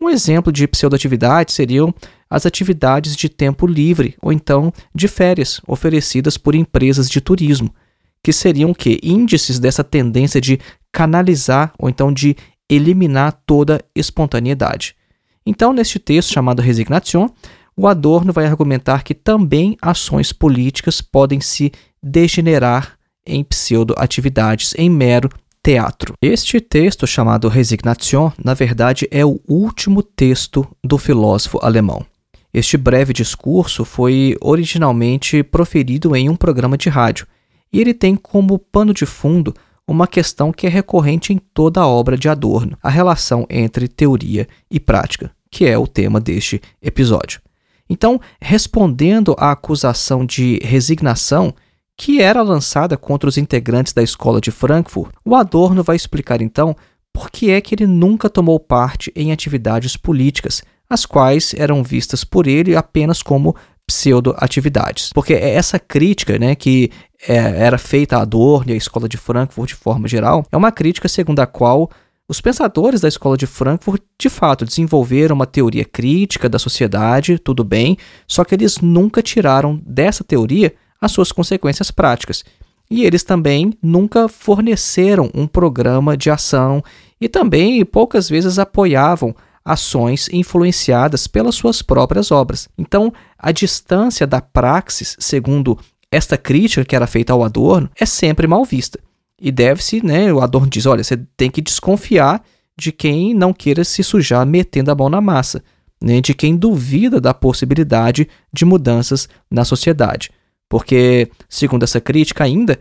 Um 0.00 0.10
exemplo 0.10 0.50
de 0.50 0.66
pseudoatividade 0.66 1.52
seriam 1.52 1.94
as 2.28 2.44
atividades 2.44 3.14
de 3.14 3.28
tempo 3.28 3.68
livre 3.68 4.16
ou 4.20 4.32
então 4.32 4.72
de 4.92 5.06
férias 5.06 5.60
oferecidas 5.64 6.36
por 6.36 6.56
empresas 6.56 7.08
de 7.08 7.20
turismo, 7.20 7.72
que 8.20 8.32
seriam 8.32 8.74
que 8.74 8.98
índices 9.00 9.60
dessa 9.60 9.84
tendência 9.84 10.40
de 10.40 10.58
canalizar 10.90 11.72
ou 11.78 11.88
então 11.88 12.12
de 12.12 12.36
eliminar 12.72 13.32
toda 13.46 13.80
espontaneidade. 13.94 14.96
Então, 15.44 15.72
neste 15.72 15.98
texto 15.98 16.32
chamado 16.32 16.62
Resignation, 16.62 17.28
o 17.76 17.86
Adorno 17.86 18.32
vai 18.32 18.46
argumentar 18.46 19.02
que 19.02 19.14
também 19.14 19.76
ações 19.82 20.32
políticas 20.32 21.00
podem 21.00 21.40
se 21.40 21.72
degenerar 22.02 22.96
em 23.26 23.42
pseudo-atividades, 23.44 24.74
em 24.76 24.88
mero 24.88 25.28
teatro. 25.62 26.14
Este 26.20 26.60
texto, 26.60 27.06
chamado 27.06 27.48
Resignation, 27.48 28.32
na 28.42 28.54
verdade 28.54 29.06
é 29.10 29.24
o 29.24 29.40
último 29.46 30.02
texto 30.02 30.66
do 30.82 30.98
filósofo 30.98 31.58
alemão. 31.62 32.04
Este 32.52 32.76
breve 32.76 33.12
discurso 33.12 33.84
foi 33.84 34.36
originalmente 34.40 35.42
proferido 35.42 36.14
em 36.14 36.28
um 36.28 36.36
programa 36.36 36.76
de 36.76 36.88
rádio, 36.88 37.26
e 37.72 37.80
ele 37.80 37.94
tem 37.94 38.14
como 38.16 38.58
pano 38.58 38.92
de 38.92 39.06
fundo 39.06 39.54
uma 39.86 40.06
questão 40.06 40.52
que 40.52 40.66
é 40.66 40.70
recorrente 40.70 41.32
em 41.32 41.38
toda 41.38 41.80
a 41.80 41.86
obra 41.86 42.16
de 42.16 42.28
Adorno, 42.28 42.78
a 42.82 42.88
relação 42.88 43.46
entre 43.50 43.88
teoria 43.88 44.46
e 44.70 44.78
prática, 44.78 45.30
que 45.50 45.66
é 45.66 45.76
o 45.76 45.86
tema 45.86 46.20
deste 46.20 46.60
episódio. 46.80 47.40
Então, 47.88 48.20
respondendo 48.40 49.34
à 49.38 49.52
acusação 49.52 50.24
de 50.24 50.58
resignação 50.62 51.54
que 51.96 52.22
era 52.22 52.42
lançada 52.42 52.96
contra 52.96 53.28
os 53.28 53.36
integrantes 53.36 53.92
da 53.92 54.02
escola 54.02 54.40
de 54.40 54.50
Frankfurt, 54.50 55.12
o 55.24 55.34
Adorno 55.34 55.82
vai 55.82 55.94
explicar 55.94 56.40
então 56.40 56.74
por 57.12 57.30
que 57.30 57.50
é 57.50 57.60
que 57.60 57.74
ele 57.74 57.86
nunca 57.86 58.30
tomou 58.30 58.58
parte 58.58 59.12
em 59.14 59.30
atividades 59.30 59.96
políticas, 59.96 60.62
as 60.88 61.04
quais 61.04 61.54
eram 61.54 61.82
vistas 61.82 62.24
por 62.24 62.46
ele 62.46 62.74
apenas 62.74 63.22
como 63.22 63.54
pseudo-atividades. 63.86 65.10
Porque 65.12 65.34
é 65.34 65.50
essa 65.50 65.78
crítica 65.78 66.38
né, 66.38 66.54
que 66.54 66.90
é, 67.26 67.36
era 67.36 67.78
feita 67.78 68.16
a 68.16 68.22
Adorno 68.22 68.70
e 68.70 68.74
à 68.74 68.76
escola 68.76 69.08
de 69.08 69.16
Frankfurt 69.16 69.68
de 69.70 69.74
forma 69.74 70.08
geral, 70.08 70.44
é 70.50 70.56
uma 70.56 70.72
crítica 70.72 71.08
segundo 71.08 71.40
a 71.40 71.46
qual 71.46 71.90
os 72.28 72.40
pensadores 72.40 73.00
da 73.00 73.08
escola 73.08 73.36
de 73.36 73.46
Frankfurt, 73.46 74.02
de 74.18 74.30
fato, 74.30 74.64
desenvolveram 74.64 75.34
uma 75.34 75.46
teoria 75.46 75.84
crítica 75.84 76.48
da 76.48 76.58
sociedade, 76.58 77.38
tudo 77.38 77.62
bem, 77.62 77.98
só 78.26 78.44
que 78.44 78.54
eles 78.54 78.78
nunca 78.78 79.20
tiraram 79.20 79.80
dessa 79.84 80.24
teoria 80.24 80.74
as 81.00 81.12
suas 81.12 81.32
consequências 81.32 81.90
práticas. 81.90 82.44
E 82.90 83.04
eles 83.04 83.22
também 83.22 83.72
nunca 83.82 84.28
forneceram 84.28 85.30
um 85.34 85.46
programa 85.46 86.16
de 86.16 86.30
ação 86.30 86.82
e 87.20 87.28
também 87.28 87.84
poucas 87.84 88.28
vezes 88.28 88.58
apoiavam 88.58 89.34
ações 89.64 90.28
influenciadas 90.32 91.26
pelas 91.26 91.54
suas 91.54 91.82
próprias 91.82 92.30
obras. 92.30 92.68
Então, 92.76 93.12
a 93.38 93.52
distância 93.52 94.26
da 94.26 94.40
praxis, 94.40 95.16
segundo 95.18 95.78
esta 96.12 96.36
crítica 96.36 96.84
que 96.84 96.94
era 96.94 97.06
feita 97.06 97.32
ao 97.32 97.42
Adorno, 97.42 97.90
é 97.98 98.04
sempre 98.04 98.46
mal 98.46 98.64
vista. 98.64 99.00
E 99.40 99.50
deve-se, 99.50 100.04
né, 100.04 100.32
o 100.32 100.40
Adorno 100.40 100.68
diz, 100.68 100.84
olha, 100.84 101.02
você 101.02 101.16
tem 101.36 101.50
que 101.50 101.62
desconfiar 101.62 102.44
de 102.78 102.92
quem 102.92 103.34
não 103.34 103.52
queira 103.52 103.82
se 103.82 104.04
sujar 104.04 104.46
metendo 104.46 104.90
a 104.90 104.94
mão 104.94 105.08
na 105.08 105.20
massa, 105.20 105.64
né, 106.00 106.20
de 106.20 106.34
quem 106.34 106.54
duvida 106.54 107.18
da 107.18 107.32
possibilidade 107.32 108.28
de 108.52 108.64
mudanças 108.64 109.28
na 109.50 109.64
sociedade. 109.64 110.30
Porque, 110.68 111.30
segundo 111.48 111.82
essa 111.82 112.00
crítica 112.00 112.44
ainda, 112.44 112.78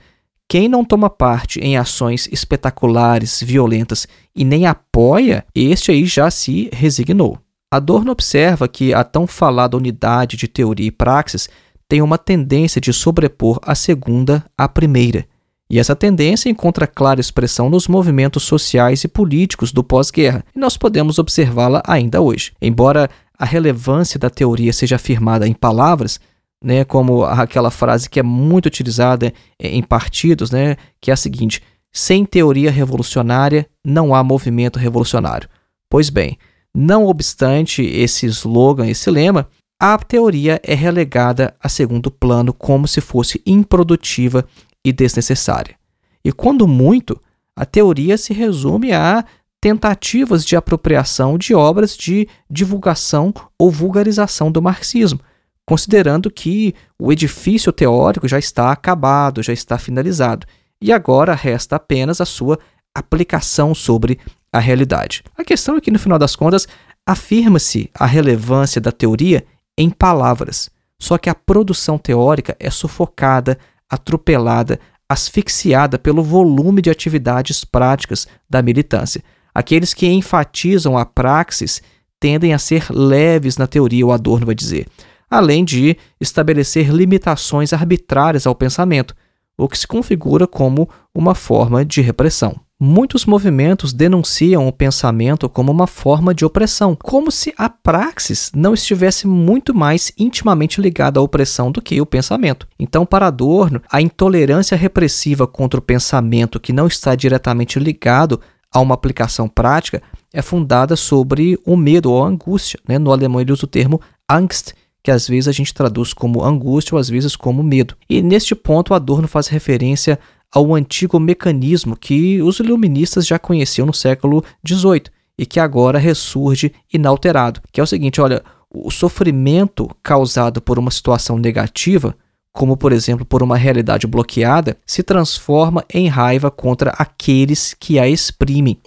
quem 0.48 0.68
não 0.68 0.84
toma 0.84 1.10
parte 1.10 1.60
em 1.62 1.78
ações 1.78 2.28
espetaculares, 2.32 3.42
violentas 3.42 4.06
e 4.36 4.44
nem 4.44 4.66
apoia, 4.66 5.46
este 5.56 5.92
aí 5.92 6.06
já 6.06 6.30
se 6.30 6.70
resignou. 6.74 7.40
Adorno 7.72 8.12
observa 8.12 8.68
que 8.68 8.94
a 8.94 9.02
tão 9.02 9.26
falada 9.26 9.78
unidade 9.78 10.36
de 10.36 10.50
teoria 10.50 10.88
e 10.88 10.92
praxis 10.92 11.50
tem 11.92 12.02
uma 12.02 12.18
tendência 12.18 12.80
de 12.80 12.94
sobrepor 12.94 13.60
a 13.64 13.76
segunda 13.76 14.46
à 14.58 14.66
primeira. 14.66 15.26
E 15.70 15.78
essa 15.78 15.94
tendência 15.94 16.50
encontra 16.50 16.88
clara 16.88 17.20
expressão 17.20 17.70
nos 17.70 17.86
movimentos 17.86 18.44
sociais 18.44 19.04
e 19.04 19.10
políticos 19.10 19.74
do 19.74 19.84
pós-guerra, 19.84 20.42
e 20.56 20.58
nós 20.58 20.78
podemos 20.78 21.20
observá-la 21.20 21.84
ainda 21.86 22.22
hoje. 22.22 22.54
Embora 22.62 23.10
a 23.38 23.44
relevância 23.44 24.18
da 24.18 24.30
teoria 24.30 24.72
seja 24.72 24.96
afirmada 24.96 25.46
em 25.46 25.52
palavras, 25.54 26.18
né, 26.64 26.86
como 26.86 27.26
aquela 27.26 27.70
frase 27.70 28.10
que 28.10 28.22
é 28.22 28.24
muito 28.24 28.68
utilizada 28.68 29.34
em 29.60 29.84
partidos, 29.84 30.50
né, 30.50 30.78
que 31.02 31.12
é 31.12 31.14
a 31.14 31.18
seguinte: 31.18 31.62
sem 31.92 32.24
teoria 32.24 32.72
revolucionária 32.72 33.68
não 33.86 34.16
há 34.16 34.24
movimento 34.24 34.80
revolucionário. 34.80 35.50
Pois 35.90 36.10
bem, 36.10 36.38
não 36.74 37.06
obstante 37.06 37.84
esse 37.84 38.26
slogan, 38.28 38.88
esse 38.88 39.12
lema, 39.12 39.50
a 39.84 39.98
teoria 39.98 40.62
é 40.64 40.76
relegada 40.76 41.56
a 41.60 41.68
segundo 41.68 42.12
plano 42.12 42.54
como 42.54 42.88
se 42.88 43.02
fosse 43.02 43.42
improdutiva 43.44 44.46
e 44.86 44.94
desnecessária. 44.94 45.76
E 46.24 46.32
quando 46.32 46.68
muito, 46.68 47.20
a 47.56 47.66
teoria 47.66 48.16
se 48.16 48.32
resume 48.32 48.94
a 48.94 49.26
tentativas 49.60 50.46
de 50.46 50.56
apropriação 50.56 51.36
de 51.36 51.56
obras 51.56 51.98
de 51.98 52.28
divulgação 52.48 53.34
ou 53.58 53.72
vulgarização 53.72 54.52
do 54.52 54.62
marxismo, 54.62 55.20
considerando 55.68 56.30
que 56.30 56.76
o 57.00 57.12
edifício 57.12 57.72
teórico 57.72 58.28
já 58.28 58.38
está 58.38 58.72
acabado, 58.72 59.42
já 59.42 59.52
está 59.52 59.80
finalizado, 59.80 60.46
e 60.80 60.94
agora 60.94 61.34
resta 61.34 61.78
apenas 61.78 62.22
a 62.22 62.26
sua 62.26 62.60
aplicação 62.94 63.74
sobre 63.74 64.20
a 64.54 64.60
realidade. 64.60 65.24
A 65.36 65.44
questão 65.44 65.76
é 65.76 65.82
que, 65.82 65.90
no 65.90 65.98
final 65.98 66.20
das 66.20 66.36
contas, 66.36 66.68
afirma-se 67.04 67.90
a 67.96 68.06
relevância 68.06 68.80
da 68.80 68.92
teoria 68.92 69.44
em 69.78 69.90
palavras, 69.90 70.70
só 71.00 71.18
que 71.18 71.30
a 71.30 71.36
produção 71.36 71.98
teórica 71.98 72.56
é 72.60 72.70
sufocada, 72.70 73.58
atropelada, 73.90 74.80
asfixiada 75.08 76.00
pelo 76.00 76.24
volume 76.24 76.82
de 76.82 76.90
atividades 76.90 77.64
práticas 77.66 78.28
da 78.50 78.62
militância. 78.62 79.24
Aqueles 79.54 79.94
que 79.94 80.08
enfatizam 80.08 80.98
a 80.98 81.06
praxis 81.06 81.82
tendem 82.20 82.54
a 82.54 82.60
ser 82.60 82.86
leves 82.90 83.58
na 83.58 83.68
teoria, 83.68 84.06
o 84.06 84.12
Adorno 84.12 84.46
vai 84.46 84.56
dizer 84.56 84.88
além 85.32 85.64
de 85.64 85.96
estabelecer 86.20 86.90
limitações 86.90 87.72
arbitrárias 87.72 88.46
ao 88.46 88.54
pensamento, 88.54 89.16
o 89.58 89.70
que 89.70 89.78
se 89.78 89.88
configura 89.88 90.46
como 90.46 90.90
uma 91.16 91.34
forma 91.34 91.86
de 91.86 92.02
repressão. 92.02 92.60
Muitos 92.84 93.28
movimentos 93.28 93.94
denunciam 93.94 94.68
o 94.68 94.72
pensamento 94.72 95.48
como 95.48 95.72
uma 95.72 95.86
forma 95.86 96.34
de 96.34 96.44
opressão, 96.44 96.98
como 97.00 97.30
se 97.32 97.54
a 97.56 97.70
praxis 97.70 98.52
não 98.56 98.74
estivesse 98.74 99.28
muito 99.28 99.72
mais 99.72 100.12
intimamente 100.18 100.82
ligada 100.82 101.20
à 101.20 101.22
opressão 101.22 101.72
do 101.72 101.80
que 101.80 102.02
o 102.02 102.08
pensamento. 102.08 102.68
Então, 102.80 103.06
para 103.06 103.28
Adorno, 103.28 103.84
a 103.88 104.02
intolerância 104.02 104.76
repressiva 104.76 105.46
contra 105.46 105.80
o 105.80 105.84
pensamento 105.84 106.60
que 106.60 106.74
não 106.74 106.88
está 106.88 107.14
diretamente 107.14 107.78
ligado 107.78 108.42
a 108.74 108.80
uma 108.80 108.96
aplicação 108.96 109.48
prática 109.48 110.02
é 110.34 110.42
fundada 110.42 110.96
sobre 110.96 111.60
o 111.64 111.78
medo 111.78 112.12
ou 112.12 112.24
angústia. 112.24 112.80
Né? 112.88 112.98
No 112.98 113.12
alemão 113.12 113.40
ele 113.40 113.52
usa 113.52 113.66
o 113.66 113.68
termo 113.68 114.02
Angst, 114.28 114.74
que 115.04 115.12
às 115.12 115.28
vezes 115.28 115.48
a 115.48 115.52
gente 115.52 115.72
traduz 115.72 116.14
como 116.14 116.44
angústia 116.44 116.96
ou 116.96 117.00
às 117.00 117.10
vezes 117.10 117.36
como 117.36 117.62
medo. 117.62 117.96
E 118.10 118.24
neste 118.24 118.56
ponto, 118.56 118.96
Adorno 118.96 119.28
faz 119.28 119.48
referência 119.48 120.18
ao 120.54 120.76
antigo 120.76 121.20
mecanismo 121.20 121.96
que 121.96 122.42
os 122.42 122.60
iluministas 122.60 123.26
já 123.26 123.40
conheciam 123.40 123.86
no 123.86 123.94
século 123.94 124.44
XVIII 124.68 125.06
e 125.38 125.46
que 125.46 125.60
agora 125.60 125.98
ressurge 125.98 126.74
inalterado, 126.94 127.62
que 127.72 127.80
é 127.80 127.84
o 127.84 127.88
seguinte, 127.88 128.20
olha, 128.20 128.44
o 128.70 128.92
sofrimento 128.92 129.90
causado 130.04 130.62
por 130.62 130.78
uma 130.78 130.92
situação 130.92 131.38
negativa, 131.38 132.16
como 132.52 132.76
por 132.78 132.92
exemplo 132.92 133.26
por 133.26 133.42
uma 133.42 133.58
realidade 133.58 134.08
bloqueada, 134.08 134.78
se 134.86 135.04
transforma 135.04 135.86
em 135.94 136.08
raiva 136.08 136.52
contra 136.52 136.92
aqueles 136.92 137.74
que 137.74 137.98
a 137.98 138.08
exprimem. 138.08 138.78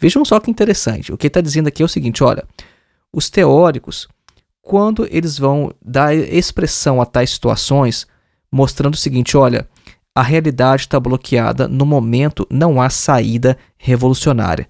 Vejam 0.00 0.24
só 0.24 0.40
que 0.40 0.50
interessante. 0.50 1.12
O 1.12 1.18
que 1.18 1.26
está 1.26 1.40
dizendo 1.40 1.68
aqui 1.68 1.82
é 1.82 1.84
o 1.84 1.88
seguinte: 1.88 2.24
olha, 2.24 2.44
os 3.12 3.28
teóricos, 3.28 4.08
quando 4.62 5.06
eles 5.10 5.38
vão 5.38 5.72
dar 5.84 6.14
expressão 6.14 7.00
a 7.00 7.06
tais 7.06 7.30
situações, 7.30 8.06
mostrando 8.50 8.94
o 8.94 8.98
seguinte: 8.98 9.36
olha, 9.36 9.68
a 10.20 10.22
realidade 10.22 10.82
está 10.82 11.00
bloqueada, 11.00 11.66
no 11.66 11.86
momento 11.86 12.46
não 12.50 12.78
há 12.78 12.90
saída 12.90 13.56
revolucionária. 13.78 14.68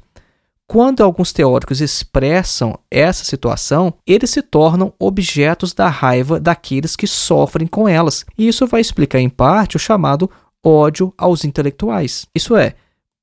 Quando 0.64 1.02
alguns 1.02 1.32
teóricos 1.32 1.80
expressam 1.80 2.78
essa 2.88 3.24
situação, 3.24 3.94
eles 4.06 4.30
se 4.30 4.42
tornam 4.42 4.94
objetos 4.96 5.74
da 5.74 5.88
raiva 5.88 6.38
daqueles 6.38 6.94
que 6.94 7.08
sofrem 7.08 7.66
com 7.66 7.88
elas. 7.88 8.24
E 8.38 8.46
isso 8.46 8.64
vai 8.64 8.80
explicar, 8.80 9.18
em 9.18 9.28
parte, 9.28 9.74
o 9.74 9.80
chamado 9.80 10.30
ódio 10.64 11.12
aos 11.18 11.44
intelectuais. 11.44 12.28
Isso 12.32 12.54
é, 12.54 12.74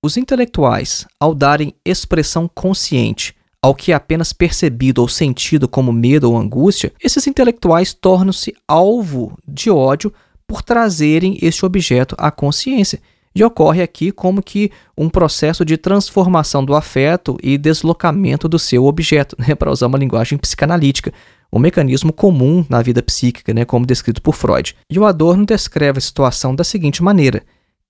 os 0.03 0.17
intelectuais, 0.17 1.07
ao 1.17 1.33
darem 1.33 1.73
expressão 1.85 2.45
consciente 2.53 3.33
ao 3.61 3.73
que 3.73 3.93
é 3.93 3.95
apenas 3.95 4.33
percebido 4.33 5.01
ou 5.01 5.07
sentido 5.07 5.67
como 5.67 5.91
medo 5.91 6.29
ou 6.29 6.37
angústia, 6.37 6.91
esses 7.01 7.25
intelectuais 7.25 7.93
tornam-se 7.93 8.53
alvo 8.67 9.37
de 9.47 9.71
ódio 9.71 10.13
por 10.47 10.61
trazerem 10.61 11.37
este 11.41 11.65
objeto 11.65 12.15
à 12.17 12.31
consciência. 12.31 12.99
E 13.35 13.43
ocorre 13.43 13.83
aqui 13.83 14.11
como 14.11 14.41
que 14.41 14.71
um 14.97 15.09
processo 15.09 15.63
de 15.63 15.77
transformação 15.77 16.65
do 16.65 16.73
afeto 16.73 17.37
e 17.43 17.57
deslocamento 17.57 18.49
do 18.49 18.57
seu 18.57 18.85
objeto, 18.85 19.35
né, 19.37 19.53
para 19.53 19.71
usar 19.71 19.85
uma 19.85 19.97
linguagem 19.97 20.37
psicanalítica, 20.39 21.13
um 21.53 21.59
mecanismo 21.59 22.11
comum 22.11 22.65
na 22.67 22.81
vida 22.81 23.03
psíquica, 23.03 23.53
né, 23.53 23.63
como 23.63 23.85
descrito 23.85 24.21
por 24.21 24.33
Freud. 24.33 24.75
E 24.89 24.97
o 24.97 25.05
Adorno 25.05 25.45
descreve 25.45 25.99
a 25.99 26.01
situação 26.01 26.55
da 26.55 26.63
seguinte 26.63 27.03
maneira: 27.03 27.43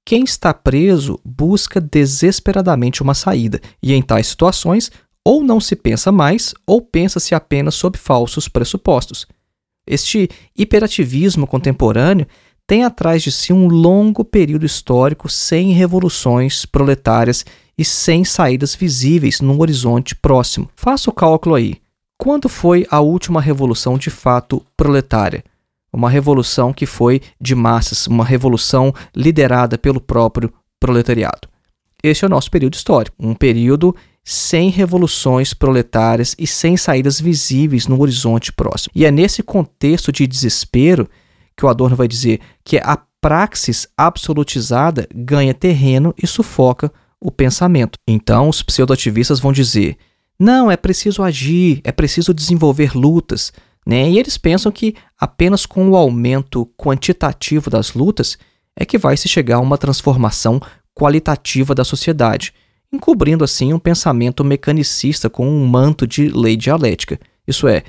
quem 0.06 0.24
está 0.24 0.54
preso 0.54 1.20
busca 1.24 1.80
desesperadamente 1.80 3.02
uma 3.02 3.14
saída, 3.14 3.62
e 3.82 3.94
em 3.94 4.02
tais 4.02 4.28
situações, 4.28 4.92
ou 5.24 5.44
não 5.44 5.60
se 5.60 5.76
pensa 5.76 6.12
mais, 6.12 6.54
ou 6.66 6.82
pensa-se 6.82 7.34
apenas 7.36 7.76
sob 7.76 7.98
falsos 7.98 8.48
pressupostos. 8.48 9.28
Este 9.86 10.30
hiperativismo 10.58 11.48
contemporâneo 11.48 12.28
tem 12.68 12.84
atrás 12.84 13.24
de 13.24 13.32
si 13.32 13.54
um 13.54 13.68
longo 13.68 14.26
período 14.26 14.66
histórico 14.66 15.30
sem 15.30 15.72
revoluções 15.72 16.66
proletárias 16.66 17.46
e 17.78 17.86
sem 17.86 18.26
saídas 18.26 18.76
visíveis 18.76 19.40
num 19.40 19.60
horizonte 19.62 20.14
próximo. 20.14 20.70
Faça 20.76 21.10
o 21.10 21.14
cálculo 21.14 21.56
aí. 21.56 21.76
Quando 22.18 22.50
foi 22.50 22.86
a 22.92 23.00
última 23.00 23.40
revolução 23.40 23.98
de 23.98 24.10
fato 24.10 24.62
proletária? 24.76 25.44
Uma 25.94 26.10
revolução 26.10 26.74
que 26.74 26.86
foi 26.86 27.22
de 27.40 27.56
massas, 27.56 28.06
uma 28.06 28.26
revolução 28.26 28.94
liderada 29.16 29.78
pelo 29.78 30.02
próprio 30.02 30.52
proletariado. 30.78 31.48
Este 32.04 32.26
é 32.26 32.28
o 32.28 32.30
nosso 32.30 32.52
período 32.52 32.74
histórico, 32.74 33.16
um 33.18 33.34
período 33.34 33.96
sem 34.24 34.70
revoluções 34.70 35.54
proletárias 35.54 36.36
e 36.38 36.46
sem 36.46 36.76
saídas 36.76 37.22
visíveis 37.22 37.88
no 37.88 38.02
horizonte 38.02 38.52
próximo. 38.52 38.92
E 38.94 39.06
é 39.06 39.12
nesse 39.12 39.42
contexto 39.42 40.12
de 40.12 40.28
desespero 40.28 41.08
que 41.58 41.66
o 41.66 41.68
Adorno 41.68 41.96
vai 41.96 42.08
dizer 42.08 42.40
que 42.64 42.78
a 42.78 42.98
praxis 43.20 43.88
absolutizada 43.98 45.08
ganha 45.14 45.54
terreno 45.54 46.14
e 46.22 46.28
sufoca 46.28 46.92
o 47.20 47.32
pensamento. 47.32 47.98
Então, 48.08 48.48
os 48.48 48.62
pseudoativistas 48.62 49.40
vão 49.40 49.52
dizer: 49.52 49.98
não, 50.40 50.70
é 50.70 50.78
preciso 50.78 51.24
agir, 51.24 51.82
é 51.84 51.92
preciso 51.92 52.34
desenvolver 52.34 52.96
lutas. 52.96 53.52
Né? 53.86 54.10
E 54.12 54.20
eles 54.20 54.38
pensam 54.38 54.72
que 54.72 54.96
apenas 55.18 55.66
com 55.66 55.90
o 55.90 55.96
aumento 55.96 56.70
quantitativo 56.78 57.70
das 57.70 57.94
lutas 57.94 58.38
é 58.76 58.86
que 58.86 58.98
vai 58.98 59.18
se 59.18 59.28
chegar 59.28 59.58
a 59.58 59.62
uma 59.62 59.78
transformação 59.78 60.62
qualitativa 60.94 61.74
da 61.74 61.84
sociedade, 61.84 62.54
encobrindo 62.92 63.44
assim 63.44 63.74
um 63.74 63.80
pensamento 63.80 64.44
mecanicista 64.44 65.30
com 65.30 65.48
um 65.48 65.66
manto 65.66 66.06
de 66.06 66.28
lei 66.28 66.56
dialética. 66.56 67.20
Isso 67.48 67.68
é, 67.68 67.84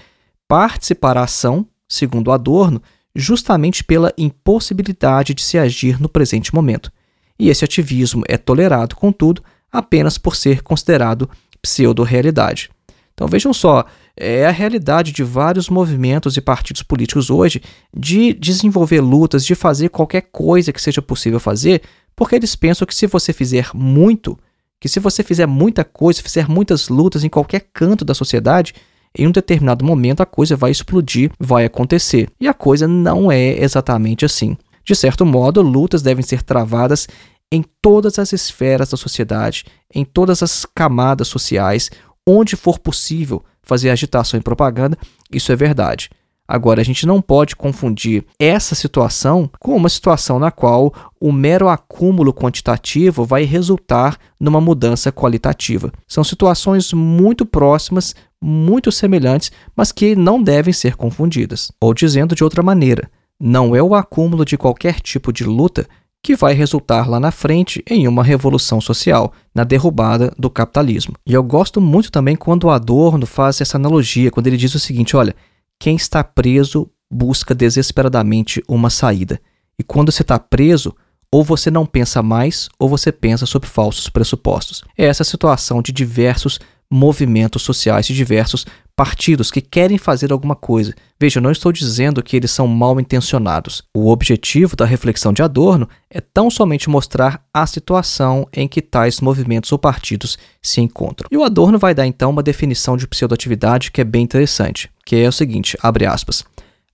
participar 0.46 1.18
a 1.18 1.24
ação, 1.24 1.66
segundo 1.88 2.30
Adorno, 2.30 2.80
justamente 3.18 3.82
pela 3.82 4.12
impossibilidade 4.16 5.34
de 5.34 5.42
se 5.42 5.58
agir 5.58 6.00
no 6.00 6.08
presente 6.08 6.54
momento. 6.54 6.92
E 7.38 7.50
esse 7.50 7.64
ativismo 7.64 8.22
é 8.28 8.36
tolerado, 8.36 8.96
contudo, 8.96 9.42
apenas 9.70 10.16
por 10.16 10.36
ser 10.36 10.62
considerado 10.62 11.28
pseudo-realidade. 11.60 12.70
Então 13.12 13.26
vejam 13.26 13.52
só, 13.52 13.84
é 14.16 14.46
a 14.46 14.50
realidade 14.52 15.10
de 15.10 15.24
vários 15.24 15.68
movimentos 15.68 16.36
e 16.36 16.40
partidos 16.40 16.84
políticos 16.84 17.30
hoje 17.30 17.60
de 17.94 18.32
desenvolver 18.32 19.00
lutas, 19.00 19.44
de 19.44 19.56
fazer 19.56 19.88
qualquer 19.88 20.28
coisa 20.30 20.72
que 20.72 20.80
seja 20.80 21.02
possível 21.02 21.40
fazer, 21.40 21.82
porque 22.14 22.36
eles 22.36 22.54
pensam 22.54 22.86
que 22.86 22.94
se 22.94 23.08
você 23.08 23.32
fizer 23.32 23.70
muito, 23.74 24.38
que 24.80 24.88
se 24.88 25.00
você 25.00 25.24
fizer 25.24 25.46
muita 25.46 25.84
coisa, 25.84 26.22
fizer 26.22 26.48
muitas 26.48 26.88
lutas 26.88 27.24
em 27.24 27.28
qualquer 27.28 27.66
canto 27.72 28.04
da 28.04 28.14
sociedade, 28.14 28.74
em 29.16 29.26
um 29.26 29.30
determinado 29.30 29.84
momento 29.84 30.20
a 30.20 30.26
coisa 30.26 30.56
vai 30.56 30.70
explodir, 30.70 31.30
vai 31.38 31.64
acontecer. 31.64 32.28
E 32.40 32.48
a 32.48 32.54
coisa 32.54 32.88
não 32.88 33.30
é 33.30 33.62
exatamente 33.62 34.24
assim. 34.24 34.56
De 34.84 34.94
certo 34.94 35.26
modo, 35.26 35.60
lutas 35.60 36.02
devem 36.02 36.24
ser 36.24 36.42
travadas 36.42 37.06
em 37.50 37.64
todas 37.82 38.18
as 38.18 38.32
esferas 38.32 38.90
da 38.90 38.96
sociedade, 38.96 39.64
em 39.94 40.04
todas 40.04 40.42
as 40.42 40.66
camadas 40.66 41.28
sociais, 41.28 41.90
onde 42.26 42.56
for 42.56 42.78
possível 42.78 43.42
fazer 43.62 43.90
agitação 43.90 44.38
e 44.38 44.42
propaganda, 44.42 44.96
isso 45.30 45.52
é 45.52 45.56
verdade. 45.56 46.10
Agora, 46.50 46.80
a 46.80 46.84
gente 46.84 47.04
não 47.04 47.20
pode 47.20 47.54
confundir 47.54 48.24
essa 48.38 48.74
situação 48.74 49.50
com 49.60 49.76
uma 49.76 49.90
situação 49.90 50.38
na 50.38 50.50
qual 50.50 50.94
o 51.20 51.30
mero 51.30 51.68
acúmulo 51.68 52.32
quantitativo 52.32 53.26
vai 53.26 53.44
resultar 53.44 54.16
numa 54.40 54.58
mudança 54.58 55.12
qualitativa. 55.12 55.92
São 56.06 56.24
situações 56.24 56.90
muito 56.94 57.44
próximas, 57.44 58.14
muito 58.40 58.92
semelhantes, 58.92 59.50
mas 59.76 59.92
que 59.92 60.14
não 60.14 60.42
devem 60.42 60.72
ser 60.72 60.96
confundidas. 60.96 61.72
Ou 61.80 61.92
dizendo 61.92 62.34
de 62.34 62.44
outra 62.44 62.62
maneira, 62.62 63.10
não 63.38 63.74
é 63.74 63.82
o 63.82 63.94
acúmulo 63.94 64.44
de 64.44 64.56
qualquer 64.56 65.00
tipo 65.00 65.32
de 65.32 65.44
luta 65.44 65.86
que 66.22 66.34
vai 66.34 66.52
resultar 66.52 67.08
lá 67.08 67.20
na 67.20 67.30
frente 67.30 67.82
em 67.88 68.08
uma 68.08 68.24
revolução 68.24 68.80
social, 68.80 69.32
na 69.54 69.64
derrubada 69.64 70.32
do 70.38 70.50
capitalismo. 70.50 71.14
E 71.24 71.32
eu 71.32 71.42
gosto 71.42 71.80
muito 71.80 72.10
também 72.10 72.36
quando 72.36 72.64
o 72.64 72.70
Adorno 72.70 73.26
faz 73.26 73.60
essa 73.60 73.76
analogia, 73.76 74.30
quando 74.30 74.46
ele 74.48 74.56
diz 74.56 74.74
o 74.74 74.80
seguinte: 74.80 75.16
olha, 75.16 75.34
quem 75.78 75.96
está 75.96 76.24
preso 76.24 76.90
busca 77.10 77.54
desesperadamente 77.54 78.62
uma 78.68 78.90
saída. 78.90 79.40
E 79.78 79.84
quando 79.84 80.10
você 80.10 80.22
está 80.22 80.38
preso, 80.38 80.94
ou 81.30 81.44
você 81.44 81.70
não 81.70 81.86
pensa 81.86 82.22
mais, 82.22 82.68
ou 82.78 82.88
você 82.88 83.12
pensa 83.12 83.46
sobre 83.46 83.68
falsos 83.68 84.08
pressupostos. 84.08 84.82
É 84.96 85.04
essa 85.04 85.24
situação 85.24 85.80
de 85.80 85.92
diversos 85.92 86.58
movimentos 86.90 87.62
sociais, 87.62 88.06
de 88.06 88.14
diversos 88.14 88.64
partidos 88.96 89.50
que 89.50 89.60
querem 89.60 89.96
fazer 89.96 90.32
alguma 90.32 90.56
coisa. 90.56 90.94
Veja, 91.20 91.38
eu 91.38 91.42
não 91.42 91.52
estou 91.52 91.70
dizendo 91.70 92.22
que 92.22 92.36
eles 92.36 92.50
são 92.50 92.66
mal 92.66 92.98
intencionados. 92.98 93.82
O 93.94 94.10
objetivo 94.10 94.74
da 94.74 94.84
reflexão 94.84 95.32
de 95.32 95.42
Adorno 95.42 95.88
é 96.10 96.20
tão 96.20 96.50
somente 96.50 96.90
mostrar 96.90 97.44
a 97.54 97.66
situação 97.66 98.48
em 98.52 98.66
que 98.66 98.82
tais 98.82 99.20
movimentos 99.20 99.70
ou 99.70 99.78
partidos 99.78 100.36
se 100.60 100.80
encontram. 100.80 101.28
E 101.30 101.36
o 101.36 101.44
Adorno 101.44 101.78
vai 101.78 101.94
dar 101.94 102.06
então 102.06 102.30
uma 102.30 102.42
definição 102.42 102.96
de 102.96 103.06
pseudoatividade 103.06 103.92
que 103.92 104.00
é 104.00 104.04
bem 104.04 104.24
interessante, 104.24 104.90
que 105.04 105.14
é 105.14 105.28
o 105.28 105.32
seguinte, 105.32 105.78
abre 105.80 106.04
aspas: 106.04 106.42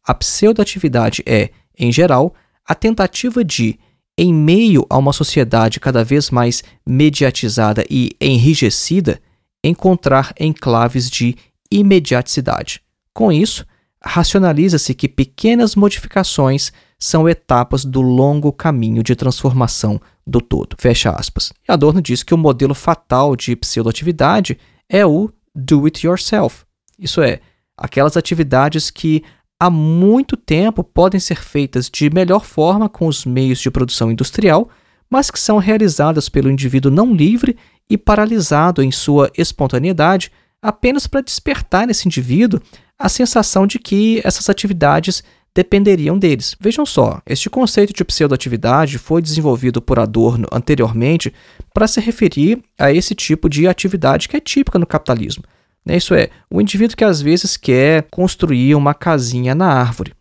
A 0.07 0.13
pseudoatividade 0.13 1.23
é, 1.25 1.51
em 1.79 1.91
geral, 1.91 2.35
a 2.67 2.75
tentativa 2.75 3.43
de 3.43 3.79
em 4.17 4.33
meio 4.33 4.87
a 4.89 4.97
uma 4.97 5.13
sociedade 5.13 5.81
cada 5.81 6.05
vez 6.05 6.31
mais 6.31 6.63
mediatizada 6.87 7.85
e 7.91 8.11
enrijecida, 8.21 9.21
encontrar 9.65 10.33
enclaves 10.39 11.11
de 11.11 11.37
imediaticidade. 11.71 12.83
Com 13.13 13.33
isso, 13.33 13.67
racionaliza-se 14.05 14.95
que 14.95 15.09
pequenas 15.09 15.75
modificações 15.75 16.73
são 16.99 17.29
etapas 17.29 17.85
do 17.85 18.01
longo 18.01 18.53
caminho 18.53 19.03
de 19.03 19.17
transformação 19.17 20.01
do 20.27 20.41
todo. 20.41 20.77
Fecha 20.79 21.11
aspas. 21.11 21.53
E 21.69 21.73
Adorno 21.73 22.01
diz 22.01 22.23
que 22.23 22.35
o 22.35 22.39
modelo 22.39 22.75
fatal 22.75 23.35
de 23.35 23.57
pseudoatividade 23.57 24.59
é 24.89 25.05
o 25.05 25.31
do 25.55 25.85
it 25.87 26.07
yourself. 26.07 26.65
Isso 26.99 27.21
é, 27.23 27.41
aquelas 27.77 28.17
atividades 28.17 28.91
que 28.91 29.23
há 29.59 29.71
muito 29.71 30.37
tempo 30.37 30.85
podem 30.85 31.21
ser 31.21 31.43
feitas 31.43 31.89
de 31.91 32.11
melhor 32.11 32.45
forma 32.45 32.89
com 32.89 33.07
os 33.07 33.25
meios 33.25 33.61
de 33.61 33.71
produção 33.71 34.11
industrial, 34.11 34.69
mas 35.09 35.31
que 35.31 35.39
são 35.39 35.59
realizadas 35.59 36.29
pelo 36.29 36.51
indivíduo 36.51 36.91
não 36.91 37.15
livre 37.15 37.57
e 37.89 37.97
paralisado 37.99 38.83
em 38.83 38.91
sua 38.91 39.31
espontaneidade 39.37 40.31
apenas 40.61 41.07
para 41.07 41.21
despertar 41.21 41.87
nesse 41.87 42.09
indivíduo 42.09 42.61
a 42.99 43.09
sensação 43.09 43.67
de 43.67 43.79
que 43.79 44.21
essas 44.25 44.49
atividades 44.49 45.23
dependeriam 45.55 46.19
deles. 46.19 46.57
Vejam 46.59 46.85
só, 46.85 47.21
este 47.27 47.49
conceito 47.49 47.93
de 47.93 48.05
pseudoatividade 48.05 48.99
foi 48.99 49.23
desenvolvido 49.23 49.81
por 49.81 49.99
Adorno 49.99 50.49
anteriormente 50.51 51.33
para 51.73 51.87
se 51.87 52.01
referir 52.01 52.61
a 52.79 52.93
esse 52.93 53.15
tipo 53.15 53.49
de 53.49 53.69
atividade 53.69 54.29
que 54.29 54.37
é 54.37 54.41
típica 54.41 54.79
no 54.79 54.87
capitalismo. 54.87 55.45
Né? 55.85 55.97
Isso 55.97 56.15
é, 56.15 56.31
o 56.51 56.61
indivíduo 56.61 56.97
que 56.97 57.05
às 57.05 57.21
vezes 57.21 57.57
quer 57.57 58.07
construir 58.11 58.75
uma 58.75 58.95
casinha 58.95 59.55
na 59.55 59.67
árvore. 59.67 60.13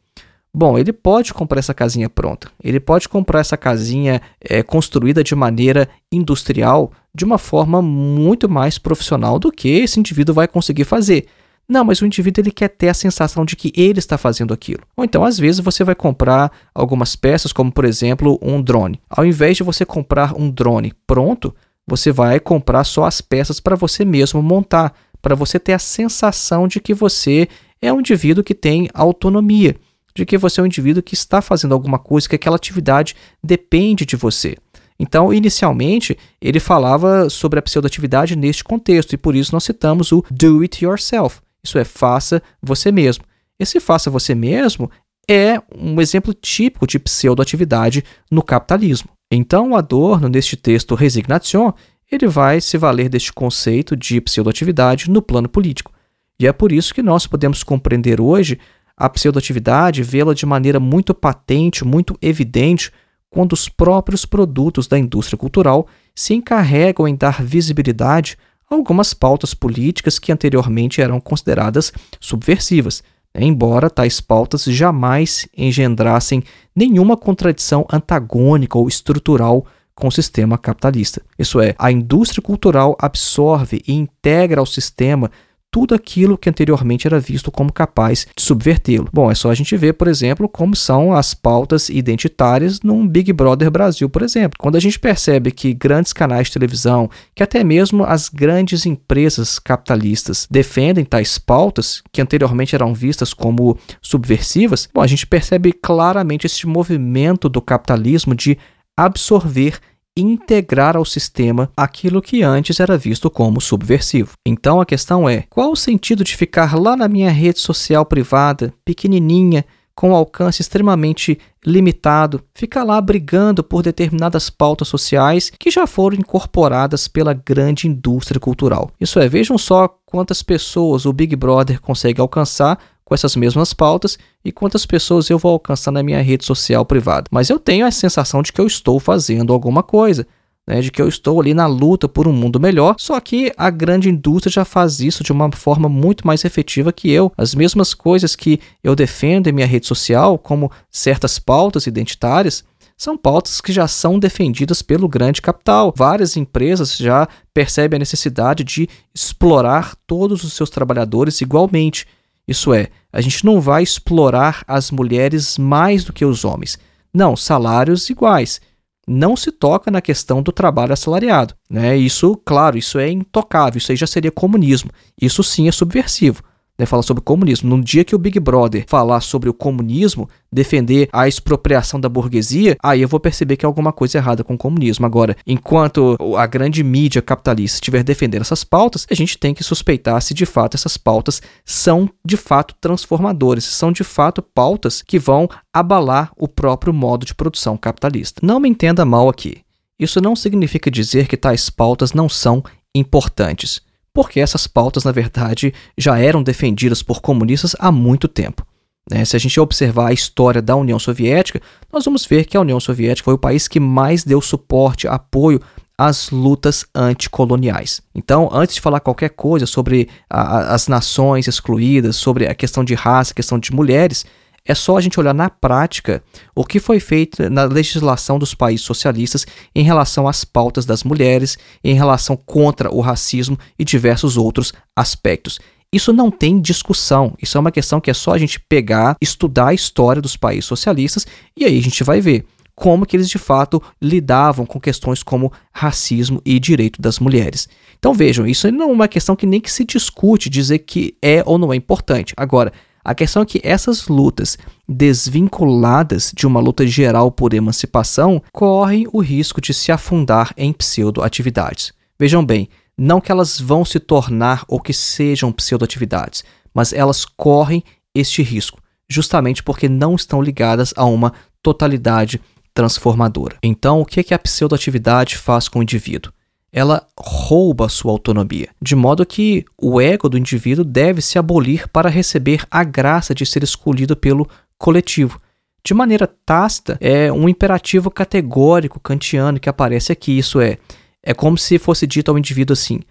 Bom, 0.56 0.78
ele 0.78 0.94
pode 0.94 1.34
comprar 1.34 1.58
essa 1.58 1.74
casinha 1.74 2.08
pronta. 2.08 2.48
Ele 2.64 2.80
pode 2.80 3.10
comprar 3.10 3.40
essa 3.40 3.58
casinha 3.58 4.22
é, 4.40 4.62
construída 4.62 5.24
de 5.24 5.34
maneira 5.34 5.90
industrial, 6.12 6.92
de 7.14 7.26
uma 7.26 7.40
forma 7.40 7.82
muito 7.82 8.48
mais 8.48 8.78
profissional 8.78 9.40
do 9.40 9.52
que 9.52 9.68
esse 9.68 10.00
indivíduo 10.00 10.36
vai 10.36 10.48
conseguir 10.48 10.84
fazer. 10.84 11.26
Não, 11.68 11.84
mas 11.84 12.02
o 12.02 12.06
indivíduo 12.06 12.44
ele 12.44 12.52
quer 12.52 12.68
ter 12.68 12.90
a 12.90 12.94
sensação 12.94 13.44
de 13.46 13.56
que 13.56 13.74
ele 13.76 13.98
está 13.98 14.16
fazendo 14.16 14.54
aquilo. 14.54 14.84
Ou 14.96 15.04
então, 15.04 15.24
às 15.24 15.40
vezes, 15.40 15.60
você 15.60 15.84
vai 15.84 15.96
comprar 15.96 16.52
algumas 16.76 17.16
peças, 17.16 17.52
como 17.52 17.72
por 17.72 17.84
exemplo 17.84 18.38
um 18.40 18.62
drone. 18.62 19.02
Ao 19.10 19.26
invés 19.26 19.58
de 19.58 19.64
você 19.64 19.84
comprar 19.84 20.36
um 20.38 20.52
drone 20.52 20.94
pronto, 21.08 21.56
você 21.88 22.12
vai 22.12 22.40
comprar 22.40 22.84
só 22.84 23.06
as 23.06 23.22
peças 23.22 23.60
para 23.60 23.76
você 23.76 24.06
mesmo 24.06 24.40
montar, 24.42 24.94
para 25.20 25.34
você 25.34 25.58
ter 25.58 25.74
a 25.74 25.80
sensação 25.80 26.68
de 26.68 26.80
que 26.80 26.94
você 26.94 27.48
é 27.82 27.92
um 27.92 28.02
indivíduo 28.02 28.44
que 28.44 28.54
tem 28.54 28.88
autonomia 28.94 29.76
de 30.16 30.26
que 30.26 30.38
você 30.38 30.60
é 30.60 30.64
um 30.64 30.68
indivíduo 30.68 31.04
que 31.04 31.14
está 31.14 31.42
fazendo 31.42 31.74
alguma 31.74 32.00
coisa, 32.00 32.28
que 32.28 32.36
aquela 32.36 32.56
atividade 32.56 33.16
depende 33.44 34.06
de 34.06 34.16
você. 34.16 34.58
Então, 35.00 35.34
inicialmente, 35.34 36.18
ele 36.42 36.60
falava 36.60 37.30
sobre 37.30 37.60
a 37.60 37.62
pseudoatividade 37.62 38.36
neste 38.36 38.64
contexto, 38.64 39.14
e 39.14 39.18
por 39.18 39.36
isso 39.36 39.54
nós 39.54 39.64
citamos 39.64 40.12
o 40.12 40.24
do 40.30 40.62
it 40.62 40.84
yourself. 40.84 41.42
Isso 41.64 41.78
é, 41.78 41.84
faça 41.84 42.42
você 42.62 42.92
mesmo. 42.92 43.24
Esse 43.60 43.80
faça 43.80 44.10
você 44.10 44.36
mesmo 44.36 44.90
é 45.30 45.62
um 45.76 46.02
exemplo 46.02 46.34
típico 46.34 46.86
de 46.86 47.00
pseudoatividade 47.00 48.04
no 48.30 48.44
capitalismo. 48.44 49.10
Então, 49.32 49.76
Adorno, 49.76 50.28
neste 50.28 50.56
texto 50.56 50.96
Resignation, 50.96 51.74
ele 52.12 52.28
vai 52.28 52.62
se 52.62 52.78
valer 52.78 53.10
deste 53.10 53.32
conceito 53.32 53.96
de 53.96 54.22
pseudoatividade 54.22 55.10
no 55.10 55.22
plano 55.22 55.50
político. 55.50 55.92
E 56.40 56.48
é 56.48 56.52
por 56.52 56.72
isso 56.72 56.94
que 56.94 57.02
nós 57.02 57.26
podemos 57.26 57.64
compreender 57.64 58.20
hoje 58.20 58.60
a 58.96 59.10
pseudoatividade, 59.10 60.04
vê-la 60.04 60.34
de 60.34 60.46
maneira 60.46 60.80
muito 60.80 61.14
patente, 61.14 61.84
muito 61.84 62.18
evidente, 62.22 62.92
quando 63.30 63.54
os 63.54 63.68
próprios 63.68 64.26
produtos 64.26 64.88
da 64.88 64.98
indústria 64.98 65.38
cultural 65.38 65.88
se 66.16 66.36
encarregam 66.36 67.08
em 67.08 67.16
dar 67.16 67.42
visibilidade 67.42 68.38
a 68.70 68.76
algumas 68.76 69.14
pautas 69.14 69.56
políticas 69.56 70.20
que 70.20 70.32
anteriormente 70.32 71.02
eram 71.02 71.20
consideradas 71.20 71.92
subversivas, 72.20 73.02
embora 73.36 73.90
tais 73.90 74.22
pautas 74.22 74.64
jamais 74.66 75.48
engendrassem 75.58 76.44
nenhuma 76.76 77.18
contradição 77.18 77.88
antagônica 77.92 78.78
ou 78.78 78.88
estrutural 78.88 79.66
com 79.96 80.08
o 80.08 80.12
sistema 80.12 80.58
capitalista. 80.58 81.22
Isso 81.38 81.60
é, 81.60 81.76
a 81.78 81.92
indústria 81.92 82.42
cultural 82.42 82.96
absorve 83.00 83.82
e 83.88 83.94
integra 83.94 84.60
ao 84.60 84.66
sistema 84.66 85.32
tudo 85.74 85.96
aquilo 85.96 86.38
que 86.38 86.48
anteriormente 86.48 87.08
era 87.08 87.20
visto 87.20 87.52
como 87.52 87.74
capaz 87.74 88.28
de 88.36 88.44
subvertê-lo. 88.44 89.10
Bom, 89.12 89.32
é 89.32 89.34
só 89.34 89.50
a 89.50 89.56
gente 89.56 89.76
ver, 89.76 89.94
por 89.94 90.08
exemplo, 90.08 90.48
como 90.48 90.76
são 90.76 91.12
as 91.12 91.34
pautas 91.34 91.90
identitárias 91.90 92.80
num 92.82 93.08
Big 93.08 93.34
Brother 93.34 93.72
Brasil, 93.72 94.08
por 94.08 94.22
exemplo. 94.22 94.60
Quando 94.60 94.76
a 94.76 94.80
gente 94.80 95.00
percebe 95.00 95.50
que 95.50 95.74
grandes 95.74 96.14
canais 96.14 96.46
de 96.46 96.54
televisão, 96.54 97.10
que 97.34 97.42
até 97.42 97.64
mesmo 97.64 98.04
as 98.04 98.30
grandes 98.30 98.86
empresas 98.86 99.58
capitalistas 99.58 100.48
defendem 100.50 101.04
tais 101.04 101.40
pautas 101.40 102.04
que 102.12 102.22
anteriormente 102.22 102.76
eram 102.76 102.94
vistas 102.94 103.34
como 103.34 103.76
subversivas, 104.00 104.88
bom, 104.94 105.02
a 105.02 105.08
gente 105.08 105.26
percebe 105.26 105.74
claramente 105.74 106.46
esse 106.46 106.68
movimento 106.68 107.50
do 107.50 107.64
capitalismo 107.64 108.36
de 108.36 108.60
absorver 108.96 109.80
integrar 110.16 110.96
ao 110.96 111.06
sistema 111.06 111.72
aquilo 111.76 112.22
que 112.22 112.44
antes 112.44 112.80
era 112.80 112.98
visto 112.98 113.30
como 113.30 113.60
subversivo. 113.60 114.34
Então 114.46 114.80
a 114.80 114.86
questão 114.86 115.28
é: 115.28 115.46
qual 115.50 115.72
o 115.72 115.76
sentido 115.76 116.24
de 116.24 116.36
ficar 116.36 116.78
lá 116.78 116.96
na 116.96 117.08
minha 117.08 117.32
rede 117.32 117.60
social 117.60 118.06
privada, 118.06 118.74
pequenininha, 118.86 119.66
com 119.96 120.16
alcance 120.16 120.62
extremamente 120.62 121.40
limitado, 121.66 122.42
ficar 122.54 122.84
lá 122.84 123.00
brigando 123.00 123.64
por 123.64 123.84
determinadas 123.84 124.50
pautas 124.50 124.88
sociais 124.88 125.52
que 125.58 125.70
já 125.70 125.86
foram 125.86 126.18
incorporadas 126.18 127.08
pela 127.08 127.34
grande 127.34 127.88
indústria 127.88 128.40
cultural. 128.40 128.92
Isso 129.00 129.20
é, 129.20 129.28
vejam 129.28 129.58
só 129.58 129.88
quantas 130.06 130.44
pessoas 130.44 131.06
o 131.06 131.14
Big 131.14 131.36
Brother 131.36 131.80
consegue 131.80 132.20
alcançar 132.20 132.80
com 133.06 133.14
essas 133.14 133.36
mesmas 133.36 133.74
pautas 133.74 134.18
e 134.44 134.52
quantas 134.52 134.86
pessoas 134.86 135.30
eu 135.30 135.38
vou 135.38 135.52
alcançar 135.52 135.92
na 135.92 136.04
minha 136.04 136.22
rede 136.22 136.46
social 136.46 136.86
privada. 136.86 137.28
Mas 137.32 137.50
eu 137.50 137.60
tenho 137.60 137.86
a 137.86 137.92
sensação 137.92 138.42
de 138.42 138.52
que 138.52 138.62
eu 138.62 138.68
estou 138.68 139.00
fazendo 139.00 139.54
alguma 139.54 139.84
coisa. 139.84 140.26
Né, 140.66 140.80
de 140.80 140.90
que 140.90 141.02
eu 141.02 141.10
estou 141.10 141.42
ali 141.42 141.54
na 141.54 141.68
luta 141.68 142.08
por 142.08 142.26
um 142.26 142.32
mundo 142.32 142.58
melhor, 142.58 142.96
só 142.98 143.20
que 143.20 143.52
a 143.58 143.70
grande 143.70 144.10
indústria 144.10 144.50
já 144.50 144.64
faz 144.64 145.02
isso 145.02 145.22
de 145.22 145.34
uma 145.34 145.52
forma 145.52 145.90
muito 145.90 146.26
mais 146.26 146.46
efetiva 146.46 146.94
que 146.94 147.12
eu. 147.12 147.34
As 147.38 147.54
mesmas 147.54 147.94
coisas 147.94 148.34
que 148.34 148.62
eu 148.82 148.96
defendo 148.96 149.48
em 149.48 149.52
minha 149.52 149.68
rede 149.68 149.86
social, 149.86 150.40
como 150.40 150.72
certas 150.90 151.38
pautas 151.38 151.86
identitárias, 151.86 152.64
são 152.98 153.18
pautas 153.18 153.60
que 153.60 153.74
já 153.74 153.88
são 153.88 154.18
defendidas 154.18 154.82
pelo 154.82 155.10
grande 155.10 155.42
capital. 155.42 155.94
Várias 155.96 156.38
empresas 156.38 156.96
já 156.96 157.28
percebem 157.54 157.98
a 157.98 158.00
necessidade 158.00 158.64
de 158.64 158.88
explorar 159.14 159.96
todos 160.08 160.44
os 160.46 160.54
seus 160.54 160.70
trabalhadores 160.70 161.42
igualmente. 161.42 162.08
Isso 162.48 162.74
é, 162.74 162.90
a 163.12 163.22
gente 163.22 163.46
não 163.46 163.62
vai 163.62 163.84
explorar 163.84 164.64
as 164.68 164.92
mulheres 164.92 165.58
mais 165.58 166.04
do 166.04 166.14
que 166.14 166.26
os 166.26 166.44
homens. 166.44 166.78
Não, 167.14 167.36
salários 167.36 168.10
iguais. 168.10 168.60
Não 169.08 169.36
se 169.36 169.52
toca 169.52 169.92
na 169.92 170.02
questão 170.02 170.42
do 170.42 170.52
trabalho 170.52 170.94
assalariado. 170.94 171.56
Né? 171.70 171.98
Isso, 171.98 172.36
claro, 172.46 172.78
isso 172.78 173.00
é 173.00 173.10
intocável, 173.10 173.78
isso 173.78 173.92
aí 173.92 173.98
já 173.98 174.08
seria 174.08 174.32
comunismo. 174.32 174.92
Isso 175.22 175.44
sim 175.44 175.68
é 175.68 175.72
subversivo 175.72 176.44
né, 176.78 176.86
falar 176.86 177.04
sobre 177.04 177.24
comunismo. 177.24 177.70
No 177.70 177.84
dia 177.84 178.04
que 178.04 178.16
o 178.16 178.20
Big 178.20 178.40
Brother 178.40 178.86
falar 178.88 179.22
sobre 179.22 179.50
o 179.50 179.54
comunismo, 179.54 180.30
defender 180.52 181.08
a 181.12 181.28
expropriação 181.28 182.00
da 182.00 182.10
burguesia, 182.10 182.76
aí 182.82 183.02
eu 183.02 183.08
vou 183.08 183.20
perceber 183.20 183.58
que 183.58 183.66
há 183.66 183.70
alguma 183.70 183.92
coisa 183.92 184.18
errada 184.18 184.44
com 184.44 184.56
o 184.56 184.58
comunismo. 184.58 185.06
Agora, 185.06 185.36
enquanto 185.46 186.18
a 186.38 186.46
grande 186.46 186.84
mídia 186.84 187.22
capitalista 187.22 187.78
estiver 187.78 188.04
defendendo 188.04 188.42
essas 188.42 188.64
pautas, 188.64 189.06
a 189.10 189.14
gente 189.14 189.38
tem 189.38 189.54
que 189.54 189.64
suspeitar 189.64 190.20
se 190.22 190.34
de 190.34 190.46
fato 190.46 190.76
essas 190.76 190.98
pautas 190.98 191.42
são 191.64 192.10
de 192.26 192.38
fato 192.38 192.76
transformadoras, 192.82 193.64
são 193.64 193.92
de 193.92 194.04
fato 194.04 194.42
pautas 194.42 195.02
que 195.02 195.20
vão 195.20 195.48
abalar 195.72 196.32
o 196.38 196.48
próprio 196.48 196.94
modo 196.94 197.26
de 197.26 197.36
produção 197.36 197.78
capitalista. 197.78 198.42
Não 198.44 198.60
me 198.60 198.70
entenda 198.70 199.06
mal 199.06 199.30
aqui. 199.30 199.62
Isso 200.00 200.20
não 200.20 200.36
significa 200.36 200.90
dizer 200.90 201.28
que 201.28 201.38
tais 201.38 201.70
pautas 201.70 202.14
não 202.14 202.28
são 202.28 202.64
importantes 202.96 203.82
porque 204.14 204.40
essas 204.40 204.68
pautas, 204.68 205.04
na 205.04 205.12
verdade, 205.12 205.74
já 205.98 206.18
eram 206.20 206.44
defendidas 206.44 207.02
por 207.02 207.22
comunistas 207.22 207.76
há 207.80 207.92
muito 207.92 208.28
tempo. 208.28 208.66
Né? 209.10 209.26
Se 209.26 209.36
a 209.36 209.40
gente 209.40 209.60
observar 209.60 210.10
a 210.10 210.14
história 210.14 210.62
da 210.62 210.76
União 210.76 211.00
Soviética, 211.00 211.62
nós 211.92 212.06
vamos 212.06 212.26
ver 212.26 212.46
que 212.46 212.56
a 212.56 212.62
União 212.62 212.80
Soviética 212.80 213.26
foi 213.26 213.34
o 213.34 213.40
país 213.40 213.68
que 213.68 213.80
mais 213.80 214.24
deu 214.24 214.40
suporte, 214.40 215.08
apoio 215.08 215.60
às 215.98 216.30
lutas 216.30 216.86
anticoloniais. 216.94 218.02
Então, 218.16 218.50
antes 218.52 218.76
de 218.76 218.82
falar 218.82 219.00
qualquer 219.00 219.30
coisa 219.30 219.66
sobre 219.66 220.10
a, 220.30 220.74
as 220.74 220.88
nações 220.88 221.48
excluídas, 221.48 222.16
sobre 222.16 222.48
a 222.48 222.56
questão 222.56 222.84
de 222.84 222.94
raça, 222.94 223.32
a 223.32 223.36
questão 223.36 223.60
de 223.60 223.72
mulheres, 223.74 224.26
é 224.66 224.74
só 224.74 224.98
a 224.98 225.02
gente 225.02 225.20
olhar 225.20 225.34
na 225.34 225.50
prática 225.50 226.24
o 226.56 226.64
que 226.64 226.80
foi 226.80 227.00
feito 227.00 227.50
na 227.50 227.66
legislação 227.66 228.40
dos 228.40 228.54
países 228.54 228.86
socialistas 228.86 229.46
em 229.76 229.84
relação 229.84 230.28
às 230.28 230.46
pautas 230.46 230.86
das 230.86 231.04
mulheres, 231.04 231.58
em 231.84 231.94
relação 231.94 232.38
contra 232.38 232.94
o 232.94 233.02
racismo 233.02 233.58
e 233.78 233.84
diversos 233.84 234.38
outros 234.38 234.74
aspectos. 234.96 235.60
Isso 235.92 236.12
não 236.12 236.32
tem 236.32 236.60
discussão, 236.60 237.36
isso 237.42 237.58
é 237.58 237.62
uma 237.62 237.72
questão 237.72 238.02
que 238.02 238.10
é 238.10 238.14
só 238.14 238.32
a 238.32 238.38
gente 238.38 238.60
pegar, 238.60 239.16
estudar 239.22 239.68
a 239.68 239.74
história 239.74 240.22
dos 240.22 240.36
países 240.36 240.66
socialistas 240.66 241.28
e 241.56 241.66
aí 241.66 241.78
a 241.78 241.82
gente 241.82 242.04
vai 242.04 242.20
ver 242.20 242.46
como 242.76 243.06
que 243.06 243.16
eles 243.16 243.30
de 243.30 243.38
fato 243.38 243.82
lidavam 244.02 244.66
com 244.66 244.80
questões 244.80 245.22
como 245.22 245.52
racismo 245.72 246.42
e 246.44 246.60
direito 246.60 247.00
das 247.00 247.20
mulheres. 247.20 247.70
Então 248.00 248.14
vejam, 248.14 248.48
isso 248.48 248.72
não 248.72 248.90
é 248.90 248.92
uma 248.92 249.08
questão 249.08 249.36
que 249.36 249.46
nem 249.46 249.62
que 249.62 249.72
se 249.72 249.86
discute 249.86 250.50
dizer 250.50 250.80
que 250.80 251.16
é 251.22 251.44
ou 251.46 251.60
não 251.60 251.72
é 251.72 251.76
importante. 251.76 252.34
Agora, 252.36 252.74
a 253.04 253.14
questão 253.14 253.42
é 253.42 253.46
que 253.46 253.60
essas 253.64 254.08
lutas, 254.08 254.58
desvinculadas 254.88 256.32
de 256.34 256.48
uma 256.48 256.60
luta 256.60 256.88
geral 256.88 257.32
por 257.32 257.54
emancipação, 257.54 258.42
correm 258.52 259.08
o 259.12 259.22
risco 259.22 259.60
de 259.60 259.74
se 259.74 259.92
afundar 259.92 260.54
em 260.56 260.72
pseudoatividades. 260.72 261.92
Vejam 262.18 262.46
bem, 262.46 262.70
não 262.98 263.20
que 263.20 263.32
elas 263.32 263.60
vão 263.60 263.84
se 263.84 264.00
tornar 264.00 264.64
ou 264.68 264.80
que 264.80 264.94
sejam 264.94 265.52
pseudoatividades, 265.52 266.44
mas 266.74 266.94
elas 266.94 267.26
correm 267.26 267.84
este 268.16 268.42
risco, 268.42 268.80
justamente 269.10 269.62
porque 269.62 269.90
não 269.90 270.16
estão 270.16 270.42
ligadas 270.42 270.94
a 270.96 271.04
uma 271.04 271.34
totalidade 271.62 272.40
transformadora. 272.74 273.58
Então, 273.62 274.02
o 274.02 274.06
que, 274.06 274.24
que 274.24 274.34
a 274.34 274.40
pseudoatividade 274.40 275.38
faz 275.38 275.68
com 275.68 275.80
o 275.80 275.84
indivíduo? 275.84 276.32
Ela 276.74 277.06
rouba 277.16 277.88
sua 277.88 278.12
autonomia, 278.12 278.70
de 278.82 278.96
modo 278.96 279.24
que 279.24 279.64
o 279.80 280.02
ego 280.02 280.28
do 280.28 280.40
indivíduo 280.40 280.84
deve 280.84 281.22
se 281.22 281.38
abolir 281.38 281.88
para 281.88 282.10
receber 282.10 282.66
a 282.72 282.84
graça 282.84 283.36
de 283.36 283.46
ser 283.46 283.62
escolhido 283.62 284.18
pelo 284.18 284.50
coletivo. 284.76 285.40
De 285.86 285.94
maneira 285.94 286.26
tácita, 286.26 286.98
é 287.00 287.32
um 287.32 287.48
imperativo 287.48 288.10
categórico 288.10 289.00
kantiano 289.00 289.60
que 289.60 289.70
aparece 289.70 290.12
aqui, 290.12 290.36
isso 290.36 290.60
é, 290.60 290.80
é 291.22 291.32
como 291.32 291.60
se 291.60 291.78
fosse 291.78 292.08
dito 292.08 292.32
ao 292.32 292.40
indivíduo 292.40 292.74
assim: 292.74 293.02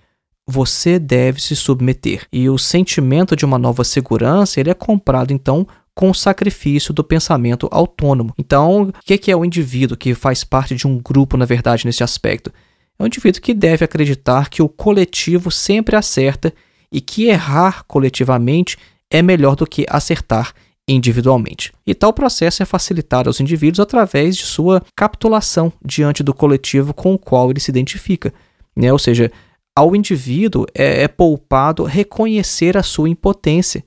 você 0.44 0.98
deve 0.98 1.40
se 1.40 1.54
submeter. 1.54 2.26
E 2.32 2.48
o 2.50 2.58
sentimento 2.58 3.36
de 3.36 3.44
uma 3.44 3.58
nova 3.58 3.84
segurança 3.84 4.58
ele 4.58 4.70
é 4.70 4.74
comprado 4.74 5.32
então 5.32 5.66
com 5.94 6.10
o 6.10 6.14
sacrifício 6.14 6.92
do 6.92 7.04
pensamento 7.04 7.68
autônomo. 7.70 8.32
Então, 8.38 8.88
o 8.88 8.92
que 9.04 9.30
é 9.30 9.36
o 9.36 9.44
indivíduo 9.44 9.96
que 9.96 10.14
faz 10.14 10.42
parte 10.42 10.74
de 10.74 10.86
um 10.86 10.98
grupo, 10.98 11.36
na 11.36 11.44
verdade, 11.44 11.84
nesse 11.84 12.02
aspecto? 12.02 12.50
É 12.99 13.03
um 13.03 13.07
indivíduo 13.07 13.40
que 13.40 13.55
deve 13.55 13.84
acreditar 13.84 14.49
que 14.49 14.62
o 14.62 14.68
coletivo 14.68 15.51
sempre 15.51 15.97
acerta 15.97 16.53
e 16.90 17.01
que 17.01 17.24
errar 17.24 17.84
coletivamente 17.84 18.76
é 19.11 19.22
melhor 19.22 19.57
do 19.57 19.66
que 19.66 19.86
acertar 19.88 20.55
individualmente. 20.86 21.72
E 21.86 21.95
tal 21.95 22.12
processo 22.12 22.62
é 22.62 22.66
facilitado 22.66 23.28
aos 23.28 23.40
indivíduos 23.40 23.80
através 23.80 24.36
de 24.36 24.45
sua 24.45 24.82
capitulação 24.97 25.72
diante 25.84 26.22
do 26.22 26.34
coletivo 26.34 26.93
com 26.93 27.14
o 27.14 27.18
qual 27.18 27.51
ele 27.51 27.61
se 27.61 27.70
identifica. 27.70 28.32
Né? 28.74 28.93
Ou 28.93 28.99
seja, 28.99 29.30
ao 29.74 29.95
indivíduo 29.97 30.66
é, 30.74 31.03
é 31.03 31.09
poupado 31.09 31.84
reconhecer 31.84 32.76
a 32.76 32.82
sua 32.82 33.09
impotência. 33.09 33.84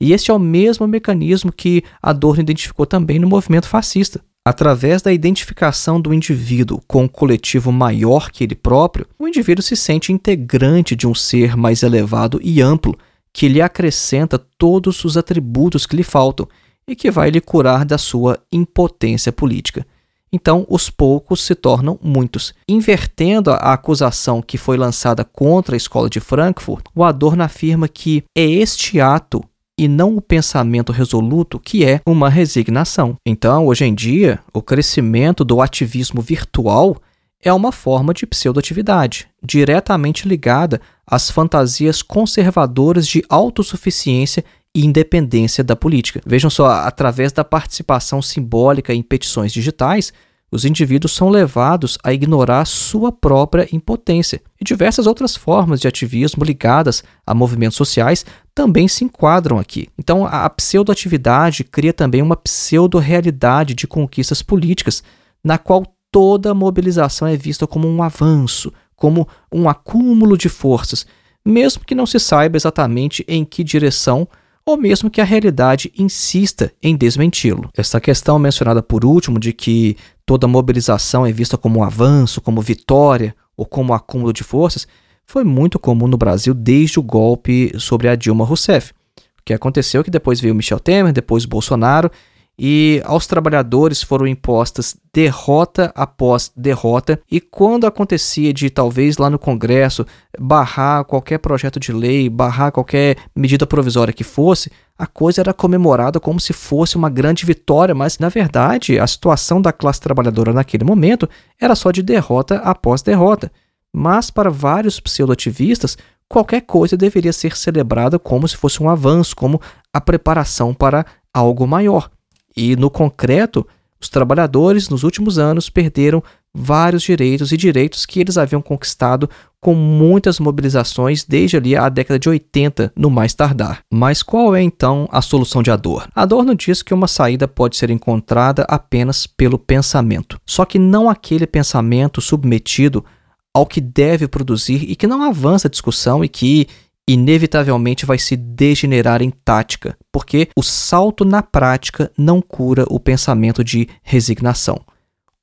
E 0.00 0.12
este 0.12 0.30
é 0.30 0.34
o 0.34 0.38
mesmo 0.38 0.86
mecanismo 0.86 1.52
que 1.52 1.82
Adorno 2.02 2.42
identificou 2.42 2.86
também 2.86 3.18
no 3.18 3.28
movimento 3.28 3.68
fascista. 3.68 4.20
Através 4.46 5.02
da 5.02 5.12
identificação 5.12 6.00
do 6.00 6.14
indivíduo 6.14 6.80
com 6.86 7.02
um 7.02 7.08
coletivo 7.08 7.72
maior 7.72 8.30
que 8.30 8.44
ele 8.44 8.54
próprio, 8.54 9.04
o 9.18 9.26
indivíduo 9.26 9.60
se 9.60 9.74
sente 9.74 10.12
integrante 10.12 10.94
de 10.94 11.04
um 11.04 11.12
ser 11.12 11.56
mais 11.56 11.82
elevado 11.82 12.38
e 12.40 12.62
amplo, 12.62 12.96
que 13.32 13.48
lhe 13.48 13.60
acrescenta 13.60 14.38
todos 14.38 15.04
os 15.04 15.16
atributos 15.16 15.84
que 15.84 15.96
lhe 15.96 16.04
faltam 16.04 16.46
e 16.86 16.94
que 16.94 17.10
vai 17.10 17.28
lhe 17.28 17.40
curar 17.40 17.84
da 17.84 17.98
sua 17.98 18.38
impotência 18.52 19.32
política. 19.32 19.84
Então, 20.32 20.64
os 20.70 20.88
poucos 20.88 21.42
se 21.42 21.56
tornam 21.56 21.98
muitos. 22.00 22.54
Invertendo 22.68 23.50
a 23.50 23.72
acusação 23.72 24.40
que 24.40 24.56
foi 24.56 24.76
lançada 24.76 25.24
contra 25.24 25.74
a 25.74 25.76
escola 25.76 26.08
de 26.08 26.20
Frankfurt, 26.20 26.84
o 26.94 27.02
Adorno 27.02 27.42
afirma 27.42 27.88
que 27.88 28.22
é 28.32 28.44
este 28.44 29.00
ato 29.00 29.42
e 29.78 29.88
não 29.88 30.16
o 30.16 30.22
pensamento 30.22 30.90
resoluto 30.90 31.58
que 31.58 31.84
é 31.84 32.00
uma 32.06 32.30
resignação. 32.30 33.16
Então, 33.24 33.66
hoje 33.66 33.84
em 33.84 33.94
dia, 33.94 34.40
o 34.52 34.62
crescimento 34.62 35.44
do 35.44 35.60
ativismo 35.60 36.22
virtual 36.22 36.96
é 37.42 37.52
uma 37.52 37.70
forma 37.70 38.14
de 38.14 38.26
pseudoatividade, 38.26 39.28
diretamente 39.42 40.26
ligada 40.26 40.80
às 41.06 41.30
fantasias 41.30 42.02
conservadoras 42.02 43.06
de 43.06 43.22
autossuficiência 43.28 44.42
e 44.74 44.84
independência 44.84 45.62
da 45.62 45.76
política. 45.76 46.20
Vejam 46.26 46.50
só, 46.50 46.66
através 46.70 47.32
da 47.32 47.44
participação 47.44 48.20
simbólica 48.20 48.92
em 48.92 49.02
petições 49.02 49.52
digitais, 49.52 50.12
os 50.50 50.64
indivíduos 50.64 51.12
são 51.12 51.28
levados 51.28 51.98
a 52.04 52.12
ignorar 52.12 52.64
sua 52.64 53.10
própria 53.10 53.68
impotência. 53.72 54.40
E 54.60 54.64
diversas 54.64 55.06
outras 55.06 55.34
formas 55.34 55.80
de 55.80 55.88
ativismo 55.88 56.44
ligadas 56.44 57.02
a 57.26 57.34
movimentos 57.34 57.76
sociais 57.76 58.24
também 58.54 58.86
se 58.86 59.04
enquadram 59.04 59.58
aqui. 59.58 59.88
Então, 59.98 60.24
a 60.24 60.48
pseudoatividade 60.48 61.64
cria 61.64 61.92
também 61.92 62.22
uma 62.22 62.36
pseudo-realidade 62.36 63.74
de 63.74 63.86
conquistas 63.86 64.40
políticas, 64.40 65.02
na 65.42 65.58
qual 65.58 65.84
toda 66.12 66.54
mobilização 66.54 67.26
é 67.28 67.36
vista 67.36 67.66
como 67.66 67.88
um 67.88 68.02
avanço, 68.02 68.72
como 68.94 69.28
um 69.52 69.68
acúmulo 69.68 70.38
de 70.38 70.48
forças, 70.48 71.06
mesmo 71.44 71.84
que 71.84 71.94
não 71.94 72.06
se 72.06 72.18
saiba 72.18 72.56
exatamente 72.56 73.24
em 73.28 73.44
que 73.44 73.62
direção 73.62 74.26
ou 74.64 74.76
mesmo 74.76 75.08
que 75.08 75.20
a 75.20 75.24
realidade 75.24 75.92
insista 75.96 76.72
em 76.82 76.96
desmenti-lo. 76.96 77.70
Essa 77.76 78.00
questão 78.00 78.36
mencionada 78.36 78.82
por 78.82 79.04
último 79.04 79.38
de 79.38 79.52
que 79.52 79.96
toda 80.26 80.48
mobilização 80.48 81.24
é 81.24 81.30
vista 81.30 81.56
como 81.56 81.78
um 81.78 81.84
avanço, 81.84 82.40
como 82.40 82.60
vitória 82.60 83.34
ou 83.56 83.64
como 83.64 83.94
acúmulo 83.94 84.32
de 84.32 84.42
forças, 84.42 84.86
foi 85.24 85.44
muito 85.44 85.78
comum 85.78 86.08
no 86.08 86.18
Brasil 86.18 86.52
desde 86.52 86.98
o 86.98 87.02
golpe 87.02 87.72
sobre 87.78 88.08
a 88.08 88.16
Dilma 88.16 88.44
Rousseff. 88.44 88.92
O 89.40 89.42
que 89.44 89.54
aconteceu 89.54 90.00
é 90.00 90.04
que 90.04 90.10
depois 90.10 90.40
veio 90.40 90.54
Michel 90.54 90.80
Temer, 90.80 91.12
depois 91.12 91.44
Bolsonaro, 91.44 92.10
e 92.58 93.02
aos 93.04 93.26
trabalhadores 93.26 94.02
foram 94.02 94.26
impostas 94.26 94.96
derrota 95.12 95.92
após 95.94 96.50
derrota, 96.56 97.20
e 97.30 97.40
quando 97.40 97.86
acontecia 97.86 98.52
de 98.52 98.70
talvez 98.70 99.18
lá 99.18 99.28
no 99.28 99.38
Congresso 99.38 100.06
barrar 100.38 101.04
qualquer 101.04 101.38
projeto 101.38 101.78
de 101.78 101.92
lei, 101.92 102.28
barrar 102.28 102.72
qualquer 102.72 103.16
medida 103.34 103.66
provisória 103.66 104.12
que 104.12 104.24
fosse, 104.24 104.70
a 104.98 105.06
coisa 105.06 105.42
era 105.42 105.52
comemorada 105.52 106.18
como 106.18 106.40
se 106.40 106.52
fosse 106.54 106.96
uma 106.96 107.10
grande 107.10 107.44
vitória, 107.44 107.94
mas 107.94 108.18
na 108.18 108.30
verdade 108.30 108.98
a 108.98 109.06
situação 109.06 109.60
da 109.60 109.72
classe 109.72 110.00
trabalhadora 110.00 110.52
naquele 110.52 110.84
momento 110.84 111.28
era 111.60 111.74
só 111.74 111.90
de 111.90 112.02
derrota 112.02 112.56
após 112.56 113.02
derrota. 113.02 113.52
Mas 113.92 114.30
para 114.30 114.50
vários 114.50 114.98
pseudoativistas, 115.00 115.96
qualquer 116.28 116.62
coisa 116.62 116.96
deveria 116.96 117.32
ser 117.32 117.56
celebrada 117.56 118.18
como 118.18 118.48
se 118.48 118.56
fosse 118.56 118.82
um 118.82 118.88
avanço, 118.88 119.36
como 119.36 119.60
a 119.92 120.00
preparação 120.00 120.74
para 120.74 121.04
algo 121.32 121.66
maior. 121.66 122.10
E 122.56 122.74
no 122.76 122.90
concreto, 122.90 123.66
os 124.00 124.08
trabalhadores 124.08 124.88
nos 124.88 125.02
últimos 125.02 125.38
anos 125.38 125.68
perderam 125.68 126.22
vários 126.54 127.02
direitos 127.02 127.52
e 127.52 127.56
direitos 127.56 128.06
que 128.06 128.18
eles 128.18 128.38
haviam 128.38 128.62
conquistado 128.62 129.28
com 129.60 129.74
muitas 129.74 130.40
mobilizações 130.40 131.24
desde 131.24 131.56
ali 131.56 131.76
a 131.76 131.88
década 131.88 132.18
de 132.18 132.28
80, 132.28 132.92
no 132.96 133.10
mais 133.10 133.34
tardar. 133.34 133.80
Mas 133.92 134.22
qual 134.22 134.54
é 134.54 134.62
então 134.62 135.08
a 135.10 135.20
solução 135.20 135.62
de 135.62 135.70
Adorno? 135.70 136.10
Adorno 136.14 136.54
diz 136.54 136.82
que 136.82 136.94
uma 136.94 137.08
saída 137.08 137.46
pode 137.46 137.76
ser 137.76 137.90
encontrada 137.90 138.64
apenas 138.68 139.26
pelo 139.26 139.58
pensamento, 139.58 140.38
só 140.46 140.64
que 140.64 140.78
não 140.78 141.10
aquele 141.10 141.46
pensamento 141.46 142.20
submetido 142.20 143.04
ao 143.52 143.66
que 143.66 143.80
deve 143.80 144.28
produzir 144.28 144.84
e 144.88 144.94
que 144.94 145.06
não 145.06 145.22
avança 145.22 145.66
a 145.66 145.70
discussão 145.70 146.24
e 146.24 146.28
que 146.28 146.68
inevitavelmente 147.08 148.04
vai 148.04 148.18
se 148.18 148.36
degenerar 148.36 149.22
em 149.22 149.30
tática, 149.30 149.96
porque 150.10 150.48
o 150.56 150.62
salto 150.62 151.24
na 151.24 151.42
prática 151.42 152.10
não 152.18 152.42
cura 152.42 152.84
o 152.88 152.98
pensamento 152.98 153.62
de 153.62 153.88
resignação. 154.02 154.80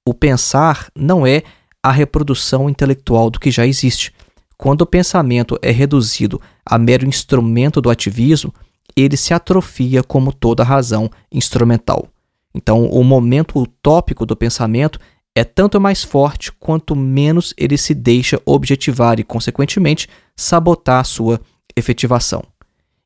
O 0.06 0.14
pensar 0.14 0.90
não 0.96 1.26
é 1.26 1.44
a 1.82 1.92
reprodução 1.92 2.70
intelectual 2.70 3.30
do 3.30 3.40
que 3.40 3.50
já 3.50 3.66
existe. 3.66 4.14
Quando 4.58 4.82
o 4.82 4.86
pensamento 4.86 5.58
é 5.62 5.72
reduzido 5.72 6.42
a 6.66 6.78
mero 6.78 7.08
instrumento 7.08 7.82
do 7.82 7.90
ativismo, 7.90 8.54
ele 8.96 9.18
se 9.18 9.34
atrofia 9.34 10.04
como 10.04 10.34
toda 10.34 10.64
razão 10.64 11.10
instrumental. 11.32 12.08
Então, 12.54 12.86
o 12.86 13.04
momento 13.04 13.60
utópico 13.60 14.26
do 14.26 14.36
pensamento 14.36 15.00
é 15.36 15.44
tanto 15.44 15.82
mais 15.82 16.04
forte 16.04 16.52
quanto 16.52 16.96
menos 16.96 17.54
ele 17.58 17.78
se 17.78 17.94
deixa 17.94 18.40
objetivar 18.46 19.20
e, 19.20 19.24
consequentemente, 19.24 20.08
sabotar 20.36 21.04
sua 21.06 21.42
efetivação. 21.76 22.44